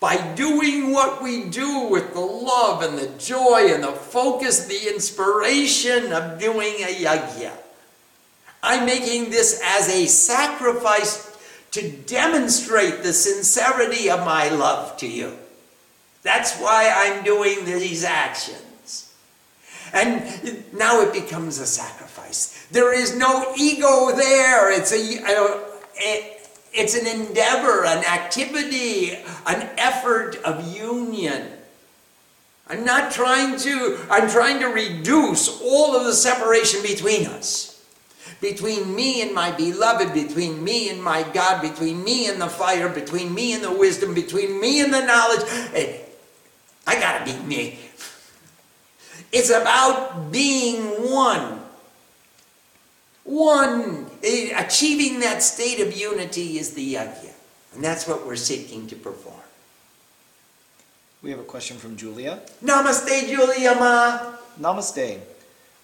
[0.00, 4.92] by doing what we do with the love and the joy and the focus, the
[4.92, 7.52] inspiration of doing a yajna.
[8.62, 11.36] I'm making this as a sacrifice
[11.72, 15.36] to demonstrate the sincerity of my love to you.
[16.22, 18.62] That's why I'm doing these actions.
[19.92, 22.66] And now it becomes a sacrifice.
[22.70, 24.70] There is no ego there.
[24.72, 25.64] It's a,
[26.72, 29.14] It's an endeavor, an activity,
[29.46, 31.52] an effort of union.
[32.68, 37.82] I'm not trying to, I'm trying to reduce all of the separation between us.
[38.40, 42.88] Between me and my beloved, between me and my God, between me and the fire,
[42.88, 45.40] between me and the wisdom, between me and the knowledge.
[46.86, 47.78] I gotta be me.
[49.32, 51.60] It's about being one.
[53.24, 54.06] One.
[54.22, 57.32] Eh, achieving that state of unity is the yajna.
[57.74, 59.36] And that's what we're seeking to perform.
[61.22, 62.40] We have a question from Julia.
[62.64, 64.36] Namaste, Julia Ma.
[64.60, 65.18] Namaste.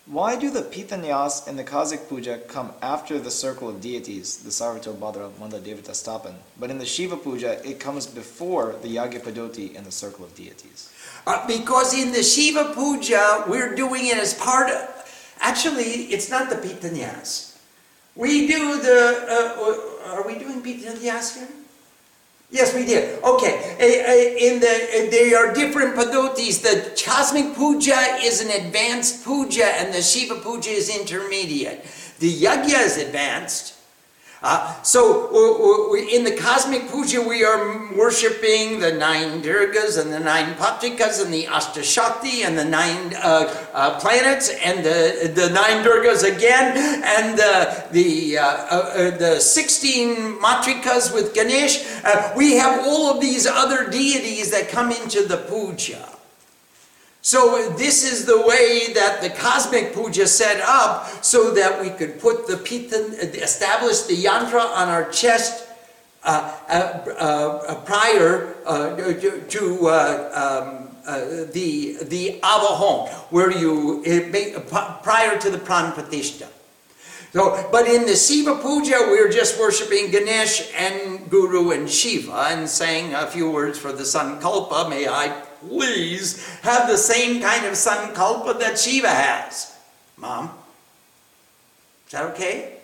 [0.06, 4.50] Why do the Pitanyas and the Cosmic Puja come after the circle of deities, the
[4.50, 9.20] Sarvato Bhadra Manda Devata Stapan, but in the Shiva Puja it comes before the Yagya
[9.22, 10.92] Padoti and the circle of deities?
[11.26, 14.90] Uh, because in the Shiva Puja we're doing it as part of.
[15.40, 17.56] Actually, it's not the Pitanyas.
[18.14, 19.24] We do the.
[19.28, 21.48] Uh, uh are we doing Pitanyas here?
[22.50, 23.22] Yes, we did.
[23.24, 23.74] Okay.
[24.40, 26.62] In the there are different padotis.
[26.62, 31.84] The Cosmic puja is an advanced puja, and the Shiva puja is intermediate.
[32.20, 33.73] The yajna is advanced.
[34.44, 40.54] Uh, so in the cosmic puja, we are worshiping the nine Durgas and the nine
[40.56, 46.24] Patrikas and the Ashtashakti and the nine uh, uh, planets and the, the nine Durgas
[46.30, 47.38] again and
[47.90, 51.82] the, uh, uh, the 16 Matrikas with Ganesh.
[52.04, 56.06] Uh, we have all of these other deities that come into the puja.
[57.24, 62.20] So this is the way that the cosmic puja set up so that we could
[62.20, 62.96] put the pita,
[63.42, 65.66] establish the yantra on our chest
[66.22, 66.72] uh, uh,
[67.18, 71.20] uh, prior uh, to uh, um, uh,
[71.50, 74.02] the the avahon, where you
[75.02, 76.48] prior to the pran pratishtha.
[77.32, 82.68] So, but in the Siva Puja, we're just worshiping Ganesh and Guru and Shiva and
[82.68, 84.90] saying a few words for the Sankalpa.
[84.90, 89.76] May I please have the same kind of sankalpa that Shiva has.
[90.16, 90.50] Mom,
[92.06, 92.78] is that okay?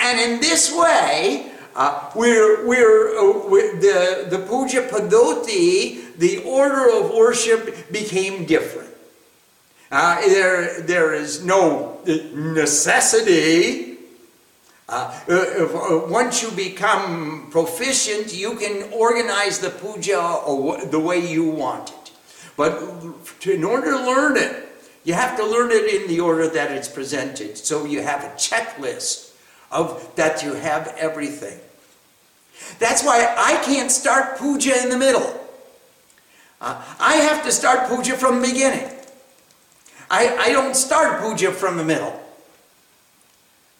[0.00, 6.90] And in this way, uh, we're, we're, uh, we're, the, the puja padoti, the order
[6.90, 8.90] of worship became different.
[9.90, 13.91] Uh, there, there is no necessity
[14.92, 20.20] uh, uh, uh, once you become proficient, you can organize the puja
[20.90, 22.10] the way you want it.
[22.58, 22.82] But
[23.46, 24.68] in order to learn it,
[25.04, 27.56] you have to learn it in the order that it's presented.
[27.56, 29.34] So you have a checklist
[29.70, 31.58] of that you have everything.
[32.78, 35.40] That's why I can't start puja in the middle.
[36.60, 38.88] Uh, I have to start puja from the beginning.
[40.10, 42.21] I, I don't start puja from the middle.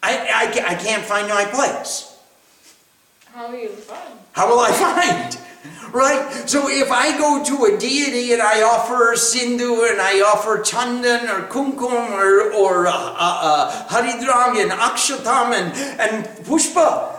[0.02, 2.18] I, I, I can't find my place.
[3.32, 4.18] How will you find?
[4.32, 5.38] How will I find?
[5.92, 6.48] Right?
[6.48, 11.28] So if I go to a deity and I offer Sindhu and I offer Chandan
[11.28, 17.14] or Kumkum or, or uh, uh, uh, Haridrang and Akshatam and, and Pushpa,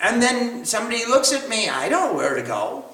[0.00, 2.86] and then somebody looks at me, I don't know where to go.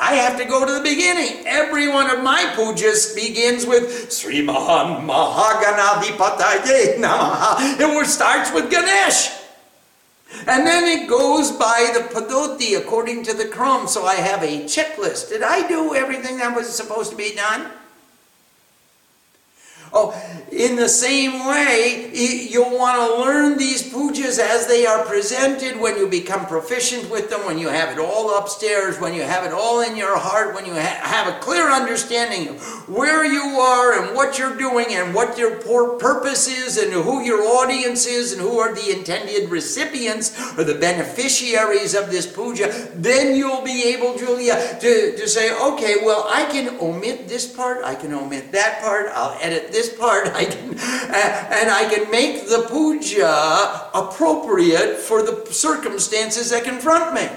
[0.00, 1.46] I have to go to the beginning.
[1.46, 7.78] Every one of my pujas begins with Sri Maha Mahaganadhipataye Namaha.
[7.78, 9.36] It starts with Ganesh.
[10.46, 13.86] And then it goes by the padoti according to the Kram.
[13.88, 15.28] So I have a checklist.
[15.28, 17.70] Did I do everything that was supposed to be done?
[19.92, 20.14] Oh,
[20.52, 25.96] in the same way, you'll want to learn these pujas as they are presented when
[25.96, 29.52] you become proficient with them, when you have it all upstairs, when you have it
[29.52, 34.02] all in your heart, when you ha- have a clear understanding of where you are
[34.02, 38.40] and what you're doing and what your purpose is and who your audience is and
[38.40, 44.18] who are the intended recipients or the beneficiaries of this puja, then you'll be able,
[44.18, 48.80] Julia, to, to say, okay, well, I can omit this part, I can omit that
[48.82, 54.98] part, I'll edit this this part, I can, and I can make the puja appropriate
[54.98, 57.28] for the circumstances that confront me.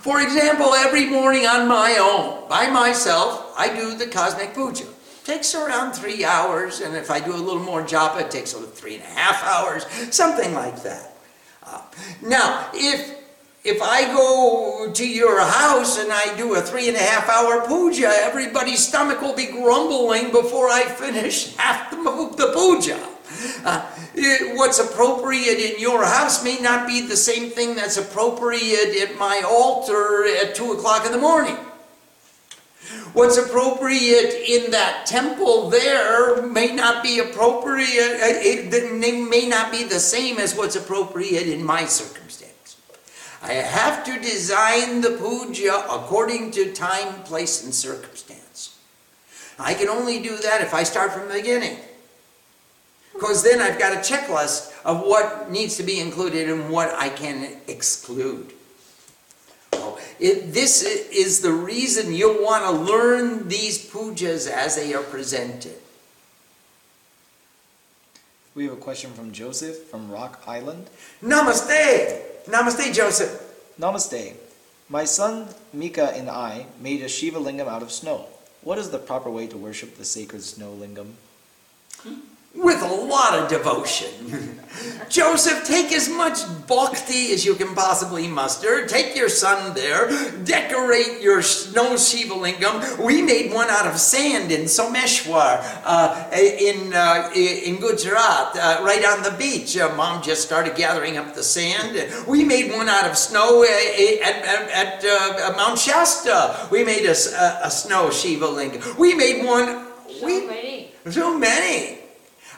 [0.00, 4.86] For example, every morning on my own, by myself, I do the cosmic puja.
[5.24, 8.94] Takes around three hours, and if I do a little more japa, it takes three
[8.94, 9.84] and a half hours,
[10.14, 11.12] something like that.
[11.62, 11.82] Uh,
[12.22, 13.17] now, if
[13.68, 17.66] if I go to your house and I do a three and a half hour
[17.66, 21.96] puja, everybody's stomach will be grumbling before I finish half the,
[22.36, 22.98] the puja.
[23.64, 23.86] Uh,
[24.56, 29.42] what's appropriate in your house may not be the same thing that's appropriate at my
[29.46, 31.56] altar at 2 o'clock in the morning.
[33.12, 39.70] What's appropriate in that temple there may not be appropriate, uh, it, it may not
[39.70, 42.47] be the same as what's appropriate in my circumstance.
[43.42, 48.78] I have to design the puja according to time, place, and circumstance.
[49.58, 51.78] I can only do that if I start from the beginning.
[53.12, 57.08] Because then I've got a checklist of what needs to be included and what I
[57.08, 58.52] can exclude.
[59.72, 65.02] Oh, It, this is the reason you'll want to learn these pujas as they are
[65.02, 65.76] presented.
[68.58, 70.90] We have a question from Joseph from Rock Island.
[71.22, 72.22] Namaste!
[72.46, 73.40] Namaste, Joseph.
[73.78, 74.34] Namaste.
[74.88, 78.26] My son Mika and I made a Shiva lingam out of snow.
[78.62, 81.12] What is the proper way to worship the sacred snow lingam?
[82.00, 82.14] Hmm?
[82.54, 84.58] With a lot of devotion.
[85.08, 88.86] Joseph, take as much bhakti as you can possibly muster.
[88.86, 90.08] Take your son there.
[90.44, 93.04] Decorate your snow Shiva lingam.
[93.04, 99.04] We made one out of sand in Someshwar, uh, in, uh, in Gujarat, uh, right
[99.04, 99.76] on the beach.
[99.76, 102.26] Uh, Mom just started gathering up the sand.
[102.26, 106.68] We made one out of snow uh, at, at, at uh, Mount Shasta.
[106.70, 107.16] We made a
[107.64, 108.98] a snow Shiva lingam.
[108.98, 109.86] We made one.
[110.08, 110.92] So we, many.
[111.08, 111.97] so many.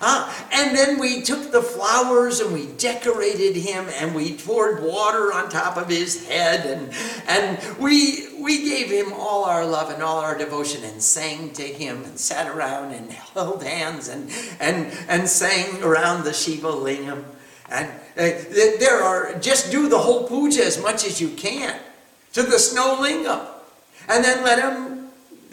[0.02, 5.30] Uh, and then we took the flowers and we decorated him and we poured water
[5.32, 6.90] on top of his head and,
[7.28, 11.62] and we, we gave him all our love and all our devotion and sang to
[11.62, 17.22] him and sat around and held hands and, and, and sang around the Shiva Lingam.
[17.68, 17.86] And
[18.16, 18.40] uh,
[18.78, 21.78] there are, just do the whole puja as much as you can
[22.32, 23.46] to the snow lingam.
[24.08, 25.08] And then let him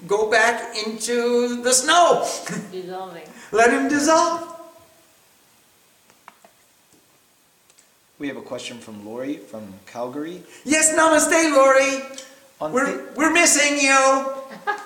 [0.08, 2.28] go back into the snow.
[2.72, 3.28] dissolving.
[3.52, 4.54] Let him dissolve.
[8.20, 10.42] We have a question from Lori from Calgary.
[10.66, 12.04] Yes, namaste, Lori.
[12.60, 14.34] On, We're, pa- we're missing you.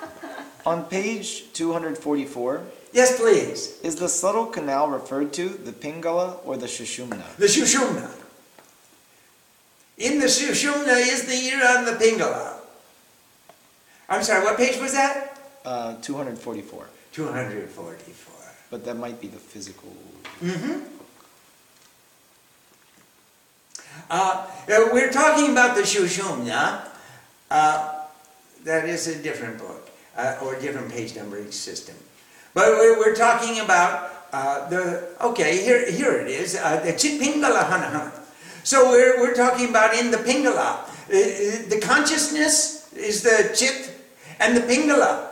[0.66, 2.62] on page 244,
[2.94, 3.80] Yes, please.
[3.84, 7.36] is the subtle canal referred to the Pingala or the Shushumna?
[7.38, 8.12] The Shushumna.
[9.98, 12.56] In the Shushumna is the Ira and the Pingala.
[14.10, 15.40] I'm sorry, what page was that?
[15.64, 18.51] Uh, 244, 244.
[18.72, 19.94] But that might be the physical.
[24.10, 26.88] Uh, uh, we're talking about the Shushumna.
[27.52, 28.06] Uh,
[28.64, 31.96] that is a different book, uh, or a different page numbering system.
[32.54, 37.20] But we're, we're talking about uh, the, okay, here, here it is, uh, the Chit
[37.20, 38.12] Pingala Hanahana.
[38.64, 40.88] So we're, we're talking about in the Pingala.
[41.10, 43.92] The consciousness is the Chit,
[44.40, 45.31] and the Pingala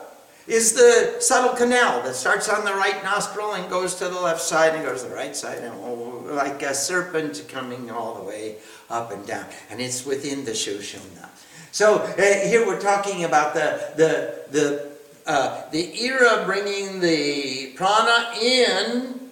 [0.49, 4.41] is the subtle canal that starts on the right nostril and goes to the left
[4.41, 8.55] side and goes to the right side, and like a serpent coming all the way
[8.89, 9.45] up and down.
[9.69, 11.29] And it's within the Shushumna.
[11.71, 14.89] So uh, here we're talking about the the the
[15.27, 19.29] uh, the Ira bringing the prana in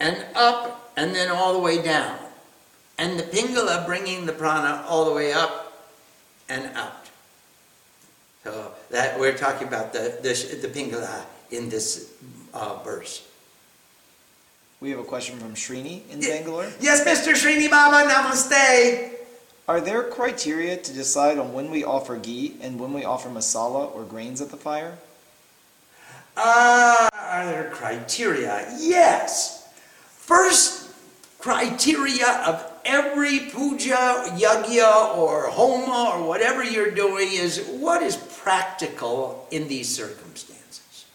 [0.00, 2.18] and up and then all the way down,
[2.98, 5.80] and the pingala bringing the prana all the way up
[6.48, 7.01] and out.
[8.44, 12.12] So that we're talking about the the, the pingala in this
[12.52, 13.26] uh, verse.
[14.80, 16.20] We have a question from Srini in.
[16.20, 16.68] Bangalore.
[16.80, 17.34] Yes, Mr.
[17.34, 19.12] Srini Baba, namaste.
[19.68, 23.94] Are there criteria to decide on when we offer ghee and when we offer masala
[23.94, 24.98] or grains at the fire?
[26.36, 28.66] Uh, are there criteria?
[28.80, 29.68] Yes.
[30.16, 30.90] First
[31.38, 39.46] criteria of every puja, yagya, or homa, or whatever you're doing is what is practical
[39.50, 41.06] in these circumstances?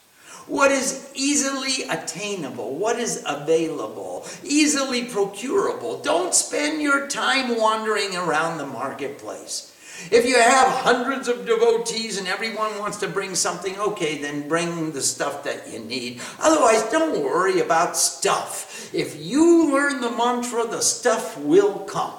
[0.47, 2.76] What is easily attainable?
[2.76, 4.26] What is available?
[4.43, 6.01] Easily procurable?
[6.01, 9.76] Don't spend your time wandering around the marketplace.
[10.12, 14.91] If you have hundreds of devotees and everyone wants to bring something, okay, then bring
[14.91, 16.22] the stuff that you need.
[16.39, 18.93] Otherwise, don't worry about stuff.
[18.93, 22.14] If you learn the mantra, the stuff will come.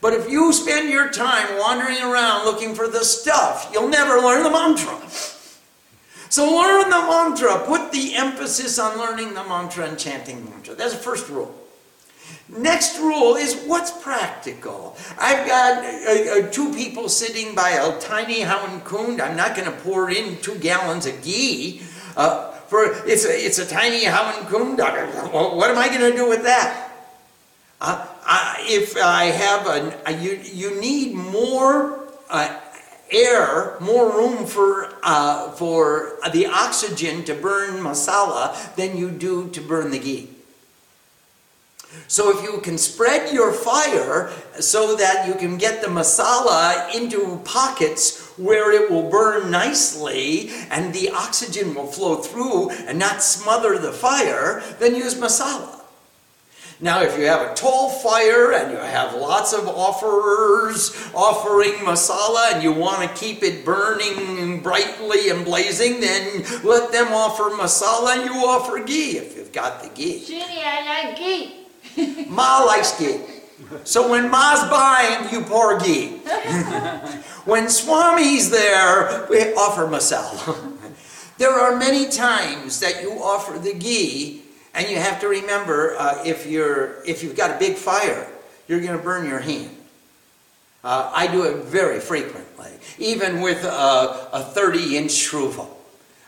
[0.00, 4.42] But if you spend your time wandering around looking for the stuff, you'll never learn
[4.42, 4.96] the mantra.
[6.30, 7.64] So learn the mantra.
[7.66, 10.74] Put the emphasis on learning the mantra and chanting the mantra.
[10.74, 11.54] That's the first rule.
[12.48, 14.96] Next rule is what's practical.
[15.18, 19.20] I've got uh, uh, two people sitting by a tiny Hawan Kund.
[19.20, 21.82] I'm not going to pour in two gallons of ghee.
[22.16, 24.78] Uh, for it's a, it's a tiny Kund.
[24.78, 26.90] What am I going to do with that?
[27.80, 32.60] Uh, I, if I have a, a you, you need more uh,
[33.10, 39.60] air, more room for uh, for the oxygen to burn masala than you do to
[39.60, 40.28] burn the ghee.
[42.06, 47.40] So if you can spread your fire so that you can get the masala into
[47.44, 53.78] pockets where it will burn nicely and the oxygen will flow through and not smother
[53.78, 55.80] the fire, then use masala.
[56.82, 62.54] Now, if you have a tall fire and you have lots of offerers offering masala
[62.54, 68.16] and you want to keep it burning brightly and blazing, then let them offer masala
[68.16, 70.20] and you offer ghee if you've got the ghee.
[70.20, 71.59] Srini, I like ghee.
[72.28, 73.20] Ma likes ghee.
[73.84, 76.08] So when Ma's buying, you pour ghee.
[77.44, 80.76] when Swami's there, we offer masala.
[81.38, 84.42] there are many times that you offer the ghee
[84.74, 88.28] and you have to remember, uh, if, you're, if you've got a big fire,
[88.68, 89.76] you're going to burn your hand.
[90.82, 95.66] Uh, I do it very frequently, even with a, a 30 inch shruva.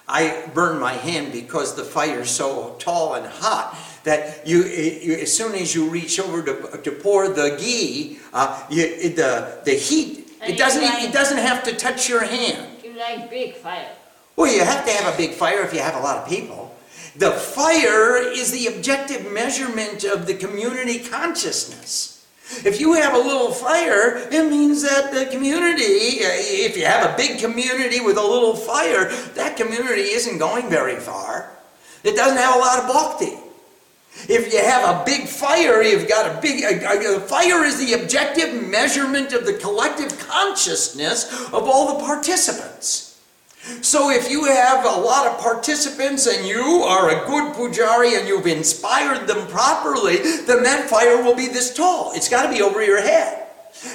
[0.08, 5.34] I burn my hand because the fire's so tall and hot that you, you as
[5.34, 10.28] soon as you reach over to, to pour the ghee, uh, you, the, the heat,
[10.46, 12.68] it doesn't, like- it doesn't have to touch your hand.
[12.82, 13.88] You like big fire.
[14.36, 16.74] Well, you have to have a big fire if you have a lot of people.
[17.16, 22.08] The fire is the objective measurement of the community consciousness.
[22.64, 27.10] If you have a little fire, it means that the community, uh, if you have
[27.12, 31.50] a big community with a little fire, that community isn't going very far.
[32.04, 33.38] It doesn't have a lot of bhakti.
[34.28, 36.62] If you have a big fire, you've got a big.
[36.62, 43.08] A, a- fire is the objective measurement of the collective consciousness of all the participants.
[43.80, 48.26] So if you have a lot of participants and you are a good pujari and
[48.26, 52.12] you've inspired them properly, then that fire will be this tall.
[52.14, 53.46] It's got to be over your head.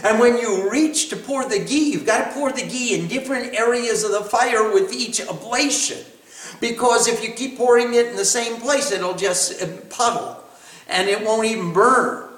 [0.04, 3.08] And when you reach to pour the ghee, you've got to pour the ghee in
[3.08, 6.00] different areas of the fire with each oblation.
[6.60, 10.44] Because if you keep pouring it in the same place, it'll just uh, puddle
[10.90, 12.30] and it won't even burn.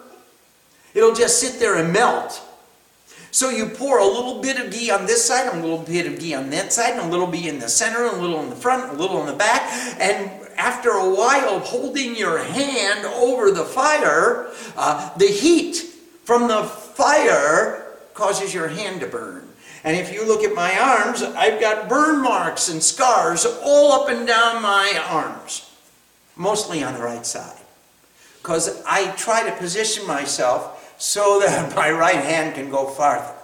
[0.94, 2.42] It'll just sit there and melt.
[3.32, 6.20] So you pour a little bit of ghee on this side, a little bit of
[6.20, 8.56] ghee on that side, and a little bit in the center, a little in the
[8.56, 9.62] front, a little in the back.
[10.00, 15.78] And after a while holding your hand over the fire, uh, the heat
[16.24, 19.49] from the fire causes your hand to burn.
[19.84, 24.10] And if you look at my arms, I've got burn marks and scars all up
[24.10, 25.70] and down my arms,
[26.36, 27.60] mostly on the right side
[28.42, 33.36] because I try to position myself so that my right hand can go farther.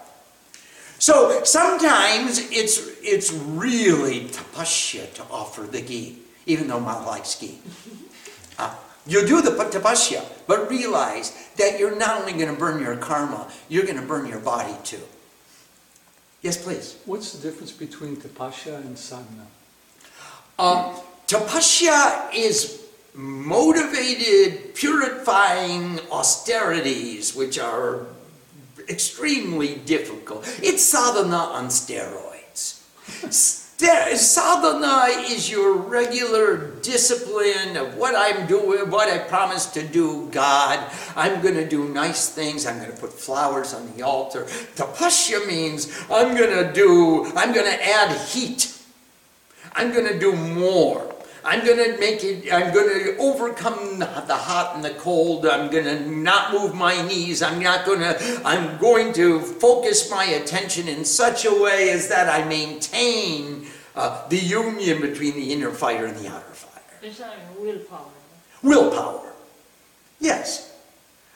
[0.98, 7.60] So sometimes it's, it's really tapasya to offer the ghee, even though Ma likes ghee.
[8.58, 8.74] Uh,
[9.06, 13.52] you do the tapasya, but realize that you're not only going to burn your karma,
[13.68, 15.02] you're going to burn your body too.
[16.46, 16.96] Yes, please.
[17.06, 19.48] What's the difference between tapasya and sadhana?
[20.60, 20.94] Um,
[21.26, 22.84] tapasya is
[23.16, 28.06] motivated, purifying austerities, which are
[28.88, 30.48] extremely difficult.
[30.62, 33.65] It's sadhana on steroids.
[33.78, 40.80] Sadhana is your regular discipline of what I'm doing, what I promised to do, God.
[41.16, 42.66] I'm going to do nice things.
[42.66, 44.44] I'm going to put flowers on the altar.
[44.76, 48.72] Tapasya means I'm going to do, I'm going to add heat.
[49.74, 51.15] I'm going to do more.
[51.46, 55.46] I'm going to make it, I'm going to overcome the hot and the cold.
[55.46, 57.44] I'm going to not move my knees.
[57.44, 62.08] I'm not going to, I'm going to focus my attention in such a way as
[62.08, 66.82] that I maintain uh, the union between the inner fire and the outer fire.
[67.04, 68.10] It's not willpower.
[68.64, 69.32] Willpower.
[70.20, 70.74] Yes.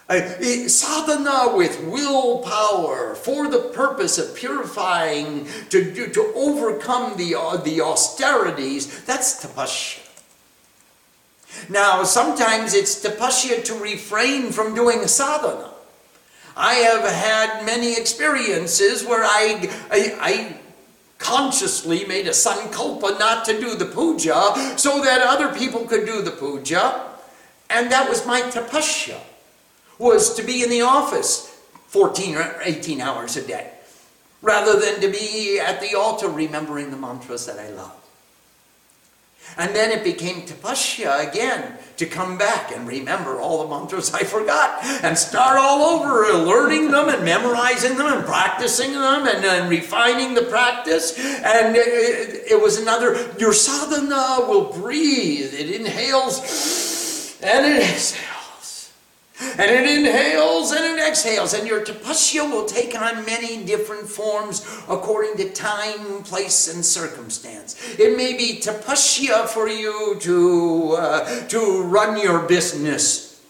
[0.09, 0.21] Uh,
[0.67, 7.79] sadhana with willpower for the purpose of purifying, to, do- to overcome the, uh, the
[7.79, 9.98] austerities, that's tapasya.
[11.67, 15.71] Now, sometimes it's tapasya to refrain from doing sadhana.
[16.55, 20.57] I have had many experiences where I, I, I
[21.17, 26.21] consciously made a sankalpa not to do the puja so that other people could do
[26.21, 27.05] the puja.
[27.69, 29.19] And that was my tapasya,
[29.99, 31.47] was to be in the office
[31.87, 33.71] 14 or 18 hours a day,
[34.41, 37.98] rather than to be at the altar remembering the mantras that I love.
[39.57, 44.23] And then it became tapasya again to come back and remember all the mantras I
[44.23, 49.69] forgot and start all over, learning them and memorizing them and practicing them and, and
[49.69, 51.17] refining the practice.
[51.19, 55.53] And it, it was another, your sadhana will breathe.
[55.53, 58.28] It inhales and it exhales.
[59.39, 64.65] And it inhales and it exhales, and your tapasya will take on many different forms
[64.89, 67.75] according to time, place, and circumstance.
[67.97, 73.41] It may be tapasya for you to, uh, to run your business,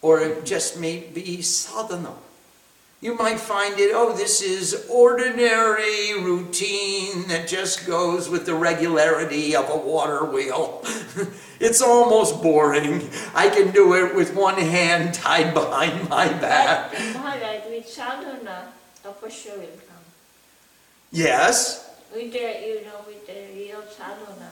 [0.00, 2.14] or it just may be sadhana.
[3.02, 9.56] You might find it, oh, this is ordinary routine that just goes with the regularity
[9.56, 10.84] of a water wheel.
[11.58, 13.10] it's almost boring.
[13.34, 16.92] I can do it with one hand tied behind my back.
[16.92, 18.72] But Maharaj, with sadhana,
[19.04, 20.06] tapasya will come.
[21.10, 24.51] Yes, With the, you know, with the real sadhana.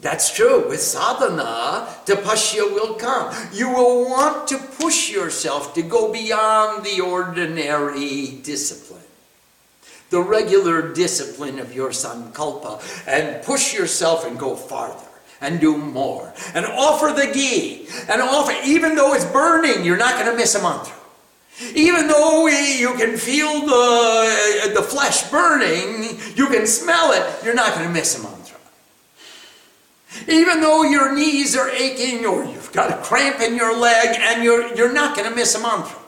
[0.00, 0.68] That's true.
[0.68, 3.34] With sadhana, tapasya will come.
[3.52, 9.04] You will want to push yourself to go beyond the ordinary discipline,
[10.08, 15.08] the regular discipline of your sankalpa, and push yourself and go farther
[15.42, 20.14] and do more and offer the ghee and offer, even though it's burning, you're not
[20.14, 20.96] going to miss a mantra.
[21.74, 27.74] Even though you can feel the, the flesh burning, you can smell it, you're not
[27.74, 28.41] going to miss a mantra.
[30.28, 34.44] Even though your knees are aching or you've got a cramp in your leg and
[34.44, 35.98] you're, you're not going to miss a mantra.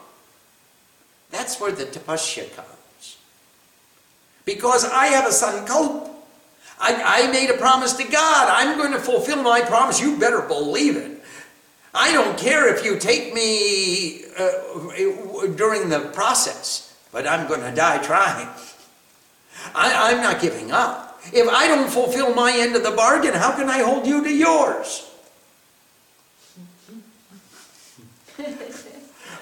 [1.31, 3.17] That's where the tapasya comes.
[4.45, 6.11] Because I have a sankalpa.
[6.79, 8.49] I, I made a promise to God.
[8.51, 10.01] I'm going to fulfill my promise.
[10.01, 11.23] You better believe it.
[11.95, 17.73] I don't care if you take me uh, during the process, but I'm going to
[17.75, 18.49] die trying.
[19.75, 21.04] I, I'm not giving up.
[21.33, 24.31] If I don't fulfill my end of the bargain, how can I hold you to
[24.33, 25.11] yours?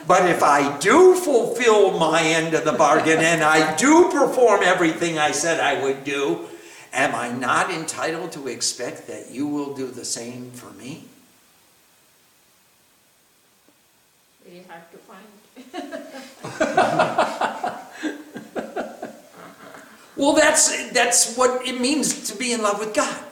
[0.06, 5.18] But if I do fulfill my end of the bargain and I do perform everything
[5.18, 6.48] I said I would do,
[6.92, 11.04] am I not entitled to expect that you will do the same for me?
[14.44, 15.24] Very hard to find.
[20.22, 23.24] Well, that's, that's what it means to be in love with God.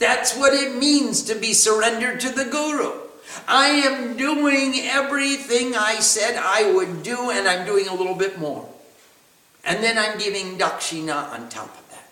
[0.00, 2.90] That's what it means to be surrendered to the Guru.
[3.46, 8.36] I am doing everything I said I would do, and I'm doing a little bit
[8.36, 8.68] more.
[9.64, 12.08] And then I'm giving dakshina on top of that.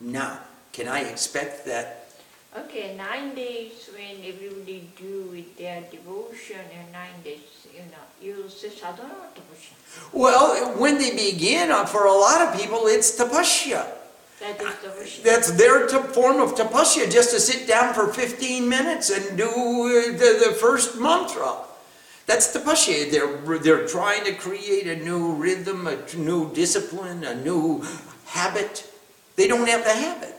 [0.00, 0.40] Now,
[0.72, 2.10] can I expect that?
[2.58, 8.48] Okay, nine days when everybody do with their devotion and nine days, you know, you
[8.48, 10.12] say sadhana or tapasya?
[10.12, 13.86] Well, when they begin, uh, for a lot of people, it's tapasya.
[14.40, 15.22] That tapasya.
[15.22, 19.48] That's their t- form of tapasya, just to sit down for 15 minutes and do
[19.48, 21.56] uh, the, the first mantra.
[22.26, 23.10] That's tapasya.
[23.10, 27.84] They're, they're trying to create a new rhythm, a new discipline, a new
[28.26, 28.90] habit.
[29.36, 30.34] They don't have the habit.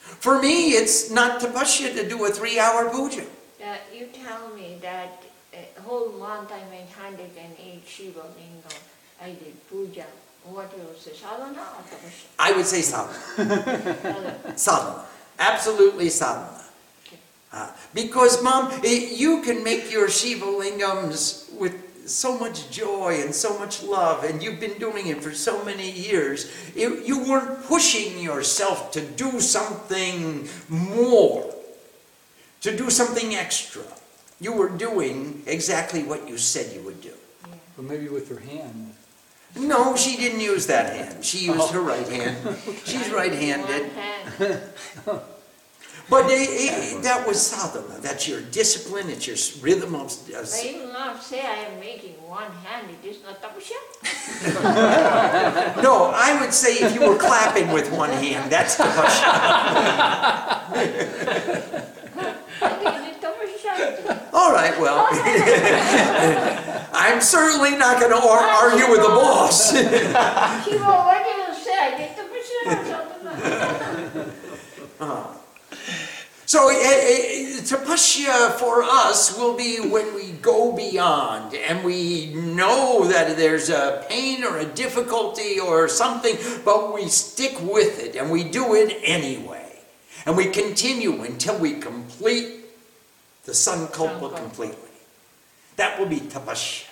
[0.00, 3.24] For me, it's not tapasya to do a three hour puja.
[3.62, 5.22] Uh, you tell me that
[5.52, 8.78] a whole month I made hundred and eight Shiva lingam.
[9.22, 10.06] I did puja.
[10.44, 12.26] What you say, sadhana or tapasya?
[12.38, 14.56] I would say sadhana.
[14.56, 15.04] Sadhana.
[15.38, 16.64] Absolutely sadhana.
[17.06, 17.18] Okay.
[17.52, 23.34] Uh, because, Mom, eh, you can make your Shiva lingams with so much joy and
[23.34, 26.50] so much love, and you've been doing it for so many years.
[26.74, 31.54] You, you weren't pushing yourself to do something more,
[32.62, 33.82] to do something extra.
[34.40, 37.12] You were doing exactly what you said you would do.
[37.46, 37.54] Yeah.
[37.76, 38.94] But maybe with her hand.
[39.58, 41.24] No, she didn't use that hand.
[41.24, 42.56] She used her right hand.
[42.84, 43.82] She's right-handed.
[43.82, 45.20] One hand.
[46.10, 48.00] But eh, eh, that was sadhana.
[48.00, 49.08] That's your discipline.
[49.10, 50.10] It's your rhythm of.
[50.10, 53.78] of I will not say I am making one hand, it is not tapasya.
[55.82, 59.30] no, I would say if you were clapping with one hand, that's tapasya.
[62.60, 64.19] I think it is tapasya.
[64.32, 65.08] All right, well,
[66.92, 69.72] I'm certainly not going to argue with the boss.
[69.72, 71.78] Shiva, what do you say?
[71.78, 73.90] I did tapasya or sadhana?
[76.50, 83.06] So, eh, eh, tapasya for us will be when we go beyond and we know
[83.06, 88.32] that there's a pain or a difficulty or something, but we stick with it and
[88.32, 89.78] we do it anyway.
[90.26, 92.59] And we continue until we complete
[93.44, 94.76] the sankalpa completely.
[95.76, 96.86] That will be tapasya.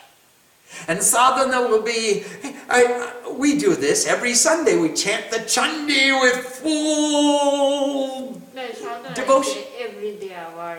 [0.86, 2.24] And sadhana will be,
[2.68, 4.76] I, I- we do this every Sunday.
[4.76, 9.62] We chant the chandi with full No, Devotion.
[9.78, 10.78] every day our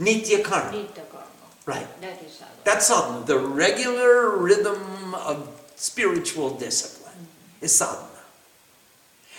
[0.00, 0.72] nitya karma.
[0.72, 1.26] nitya karma.
[1.66, 2.00] Right.
[2.00, 2.60] That is sadhana.
[2.64, 3.26] That's sadhana.
[3.26, 7.64] The regular rhythm of spiritual discipline mm-hmm.
[7.64, 8.06] is sadhana.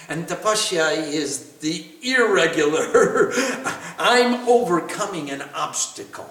[0.09, 3.31] And tapasya is the irregular.
[3.97, 4.47] I'm
[5.01, 6.29] overcoming an obstacle.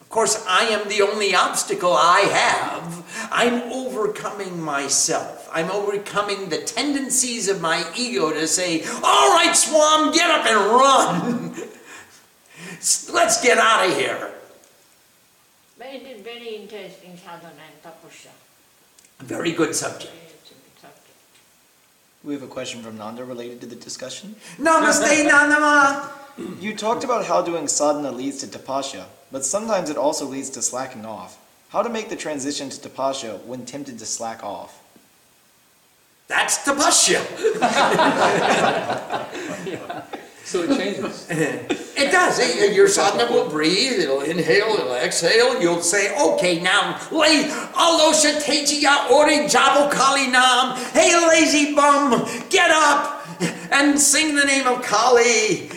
[0.00, 3.28] Of course, I am the only obstacle I have.
[3.32, 5.48] I'm overcoming myself.
[5.52, 10.70] I'm overcoming the tendencies of my ego to say, All right, Swam, get up and
[10.70, 11.54] run.
[13.12, 14.30] Let's get out of here.
[15.78, 18.30] But it is very interesting sadhana and tapasya.
[19.20, 20.12] Very good subject.
[20.12, 21.08] Good subject.
[22.22, 24.36] We have a question from Nanda related to the discussion.
[24.58, 26.23] Namaste, Nandama.
[26.60, 30.62] You talked about how doing sadhana leads to tapasya, but sometimes it also leads to
[30.62, 31.38] slacking off.
[31.68, 34.80] How to make the transition to tapasya when tempted to slack off?
[36.28, 37.20] That's tapasya.
[40.44, 41.26] So it changes.
[41.96, 42.38] It does.
[42.38, 45.58] It- Your sadhana will breathe, it'll inhale, it'll exhale.
[45.62, 50.76] You'll say, okay, now, lay alosha tejiya ori jabo kali nam.
[50.92, 53.26] Hey, lazy bum, get up
[53.72, 55.70] and sing the name of Kali.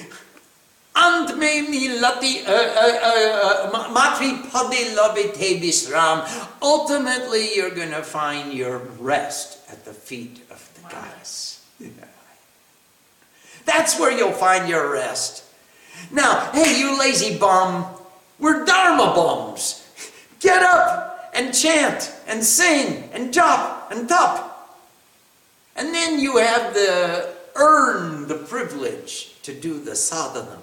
[0.97, 6.25] Ant me milati uh, uh, uh, matri padi labite visram.
[6.61, 11.65] Ultimately, you're going to find your rest at the feet of the goddess.
[13.65, 15.43] That's where you'll find your rest.
[16.11, 17.85] Now, hey, you lazy bum,
[18.39, 19.85] we're Dharma bums.
[20.39, 24.79] Get up and chant and sing and jop and tup.
[25.75, 30.59] And then you have the earn the privilege to do the sadhana.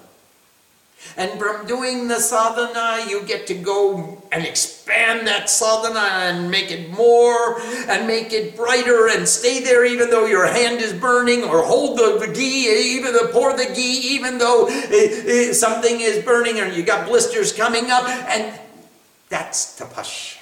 [1.17, 6.71] And from doing the sadhana, you get to go and expand that sadhana and make
[6.71, 11.43] it more and make it brighter and stay there even though your hand is burning
[11.43, 16.01] or hold the, the ghee, even though pour the ghee, even though eh, eh, something
[16.01, 18.07] is burning or you got blisters coming up.
[18.09, 18.59] And
[19.29, 20.41] that's tapasya.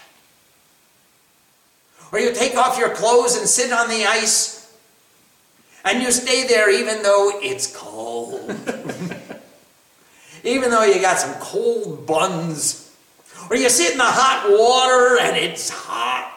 [2.12, 4.72] Or you take off your clothes and sit on the ice
[5.86, 8.40] and you stay there even though it's cold.
[10.44, 12.96] even though you got some cold buns,
[13.50, 16.32] or you sit in the hot water and it's hot,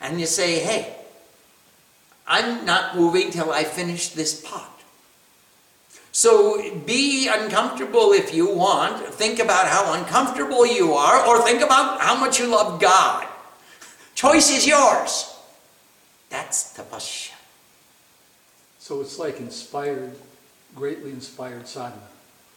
[0.00, 0.94] and you say, Hey,
[2.26, 4.78] I'm not moving till I finish this pot.
[6.12, 9.06] So be uncomfortable if you want.
[9.14, 13.26] Think about how uncomfortable you are, or think about how much you love God.
[14.14, 15.36] Choice is yours.
[16.28, 17.34] That's tapasya.
[18.78, 20.16] So it's like inspired,
[20.78, 22.00] greatly inspired sadhana.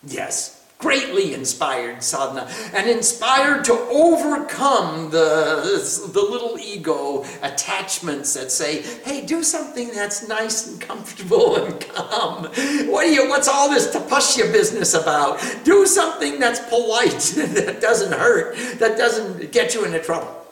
[0.05, 8.83] Yes, greatly inspired sadhana and inspired to overcome the, the little ego attachments that say,
[9.03, 12.43] hey, do something that's nice and comfortable and calm.
[12.91, 15.39] What are you, what's all this tapasya business about?
[15.63, 17.11] Do something that's polite,
[17.55, 20.45] that doesn't hurt, that doesn't get you into trouble.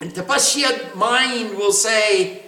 [0.00, 2.43] And tapasya mind will say,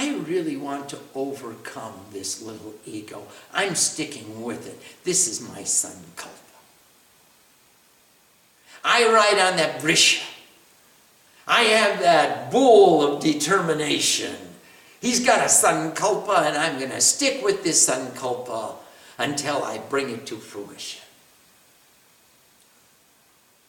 [0.00, 3.22] I really want to overcome this little ego.
[3.52, 4.80] I'm sticking with it.
[5.04, 6.30] This is my sankalpa.
[8.82, 10.24] I ride on that brisha.
[11.46, 14.34] I have that bull of determination.
[15.02, 18.76] He's got a sankalpa, and I'm going to stick with this sankalpa
[19.18, 21.02] until I bring it to fruition.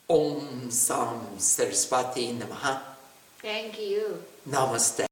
[0.07, 2.79] Om Sam Saraswati Namaha.
[3.41, 4.23] Thank you.
[4.47, 5.07] Namaste.